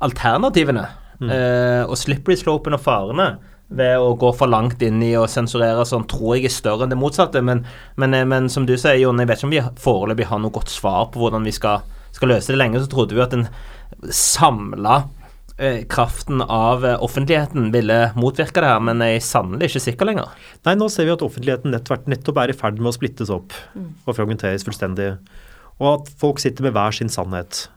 alternativene 0.03 0.87
eh, 1.21 1.83
og 1.85 1.97
slippery 1.99 2.37
slopen 2.39 2.77
og 2.77 2.83
farene 2.83 3.35
ved 3.67 3.99
å 3.99 4.13
gå 4.19 4.29
for 4.37 4.47
langt 4.47 4.81
inn 4.85 5.01
i 5.03 5.11
å 5.19 5.25
sensurere 5.27 5.83
sånn, 5.87 6.07
tror 6.07 6.37
jeg 6.37 6.47
er 6.47 6.55
større 6.55 6.85
enn 6.85 6.93
det 6.93 6.99
motsatte. 6.99 7.41
Men, 7.43 7.65
men, 7.99 8.15
eh, 8.15 8.27
men 8.27 8.49
som 8.51 8.67
du 8.67 8.75
sier, 8.77 8.99
Jon, 9.01 9.19
jeg 9.19 9.29
vet 9.29 9.41
ikke 9.41 9.49
om 9.49 9.55
vi 9.55 9.63
foreløpig 9.83 10.29
har 10.29 10.41
noe 10.43 10.55
godt 10.55 10.71
svar 10.71 11.09
på 11.11 11.23
hvordan 11.23 11.47
vi 11.47 11.55
skal, 11.55 11.83
skal 12.15 12.31
løse 12.33 12.53
det. 12.53 12.59
Lenge 12.61 12.83
så 12.83 12.91
trodde 12.91 13.17
vi 13.17 13.23
at 13.25 13.35
den 13.35 13.47
samla 14.13 15.01
eh, 15.57 15.81
kraften 15.91 16.43
av 16.43 16.85
eh, 16.85 16.95
offentligheten 17.03 17.73
ville 17.75 17.99
motvirke 18.15 18.63
det 18.63 18.71
her, 18.71 18.85
men 18.87 19.03
jeg 19.03 19.19
er 19.19 19.27
sannelig 19.27 19.71
ikke 19.71 19.83
sikker 19.89 20.11
lenger. 20.11 20.47
Nei, 20.67 20.77
nå 20.79 20.87
ser 20.93 21.09
vi 21.09 21.17
at 21.17 21.25
offentligheten 21.25 21.75
nett, 21.75 21.91
nettopp 22.07 22.43
er 22.43 22.55
i 22.55 22.57
ferd 22.57 22.79
med 22.79 22.93
å 22.93 22.95
splittes 22.95 23.33
opp 23.33 23.55
og 23.75 24.15
fragmenteres 24.15 24.65
fullstendig. 24.67 25.17
Og 25.77 25.89
at 25.93 26.13
folk 26.19 26.39
sitter 26.41 26.65
med 26.65 26.73
hver 26.77 26.95
sin 26.95 27.11
sannhet. 27.11 27.67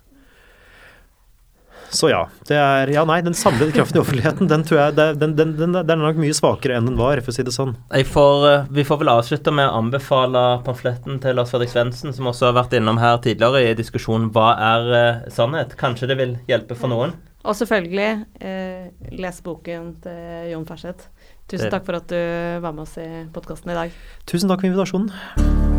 Så 1.91 2.11
ja. 2.11 2.21
Det 2.47 2.57
er 2.57 2.91
Ja, 2.95 3.05
nei, 3.09 3.21
den 3.27 3.37
samlede 3.37 3.75
kraften 3.75 3.99
i 3.99 4.03
offentligheten, 4.03 4.49
den 4.51 4.65
tror 4.67 4.81
jeg 4.81 4.97
den, 4.97 5.35
den, 5.37 5.55
den, 5.59 5.75
den 5.75 5.95
er 5.97 6.01
nok 6.01 6.21
mye 6.21 6.35
svakere 6.37 6.79
enn 6.79 6.89
den 6.89 6.99
var, 6.99 7.21
for 7.25 7.33
å 7.33 7.37
si 7.37 7.45
det 7.47 7.55
sånn. 7.55 7.75
Jeg 7.91 8.07
får, 8.11 8.47
eh, 8.51 8.69
vi 8.79 8.85
får 8.87 9.01
vel 9.03 9.13
avslutte 9.13 9.55
med 9.55 9.69
å 9.69 9.81
anbefale 9.81 10.45
pamfletten 10.67 11.21
til 11.23 11.39
Lars 11.39 11.53
Fredrik 11.55 11.73
Svendsen, 11.73 12.15
som 12.17 12.31
også 12.31 12.51
har 12.51 12.59
vært 12.61 12.77
innom 12.79 13.01
her 13.03 13.19
tidligere 13.25 13.65
i 13.67 13.79
diskusjonen 13.79 14.31
'Hva 14.31 14.53
er 14.55 14.93
uh, 14.95 15.27
sannhet?' 15.33 15.77
Kanskje 15.81 16.11
det 16.11 16.19
vil 16.21 16.39
hjelpe 16.51 16.79
for 16.79 16.93
noen? 16.93 17.17
Og 17.41 17.57
selvfølgelig, 17.57 18.11
uh, 18.45 19.11
les 19.17 19.43
boken 19.43 19.95
til 20.05 20.53
Jon 20.53 20.69
Ferseth. 20.69 21.11
Tusen 21.51 21.73
takk 21.73 21.87
for 21.87 21.99
at 21.99 22.07
du 22.07 22.21
var 22.63 22.71
med 22.71 22.87
oss 22.87 22.95
i 23.01 23.27
podkasten 23.35 23.75
i 23.75 23.79
dag. 23.79 23.99
Tusen 24.27 24.51
takk 24.51 24.63
for 24.63 24.71
invitasjonen. 24.71 25.70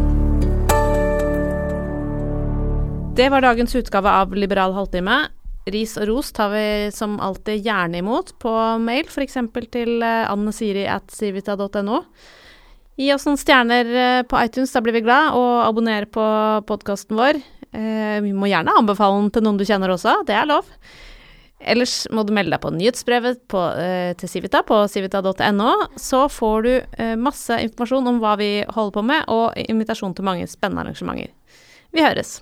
Det 3.16 3.30
var 3.30 3.42
dagens 3.42 3.76
utgave 3.76 4.10
av 4.10 4.34
Liberal 4.36 4.74
halvtime. 4.74 5.18
Ris 5.72 5.98
og 6.00 6.08
ros 6.10 6.32
tar 6.34 6.50
vi 6.54 6.66
som 6.96 7.20
alltid 7.22 7.66
gjerne 7.66 8.00
imot 8.02 8.34
på 8.42 8.54
mail, 8.82 9.06
f.eks. 9.12 9.38
til 9.72 10.02
annesiri 10.04 10.88
at 10.90 11.12
civita.no. 11.14 12.00
Gi 12.98 13.12
oss 13.14 13.28
noen 13.28 13.40
stjerner 13.40 13.92
eh, 13.92 14.22
på 14.28 14.40
iTunes, 14.42 14.72
da 14.74 14.82
blir 14.84 14.96
vi 14.98 15.04
glad, 15.06 15.36
og 15.38 15.62
abonner 15.68 16.06
på 16.12 16.24
podkasten 16.68 17.18
vår. 17.18 17.40
Eh, 17.72 18.18
Vi 18.24 18.34
må 18.36 18.50
gjerne 18.52 18.74
anbefale 18.80 19.22
den 19.22 19.32
til 19.34 19.46
noen 19.46 19.60
du 19.60 19.66
kjenner 19.68 19.94
også, 19.94 20.22
det 20.28 20.36
er 20.38 20.50
lov. 20.50 20.68
Ellers 21.62 22.08
må 22.10 22.24
du 22.26 22.34
melde 22.34 22.56
deg 22.56 22.64
på 22.64 22.74
nyhetsbrevet 22.74 23.44
på, 23.52 23.62
eh, 23.78 24.14
til 24.18 24.30
Civita 24.32 24.64
på 24.66 24.82
civita.no. 24.90 25.72
Så 26.00 26.26
får 26.32 26.64
du 26.66 26.72
eh, 26.80 27.16
masse 27.20 27.60
informasjon 27.68 28.12
om 28.16 28.24
hva 28.24 28.36
vi 28.42 28.52
holder 28.66 28.98
på 28.98 29.06
med, 29.14 29.30
og 29.30 29.58
invitasjon 29.68 30.18
til 30.18 30.26
mange 30.28 30.50
spennende 30.50 30.88
arrangementer. 30.88 31.32
Vi 31.92 32.02
høres. 32.06 32.40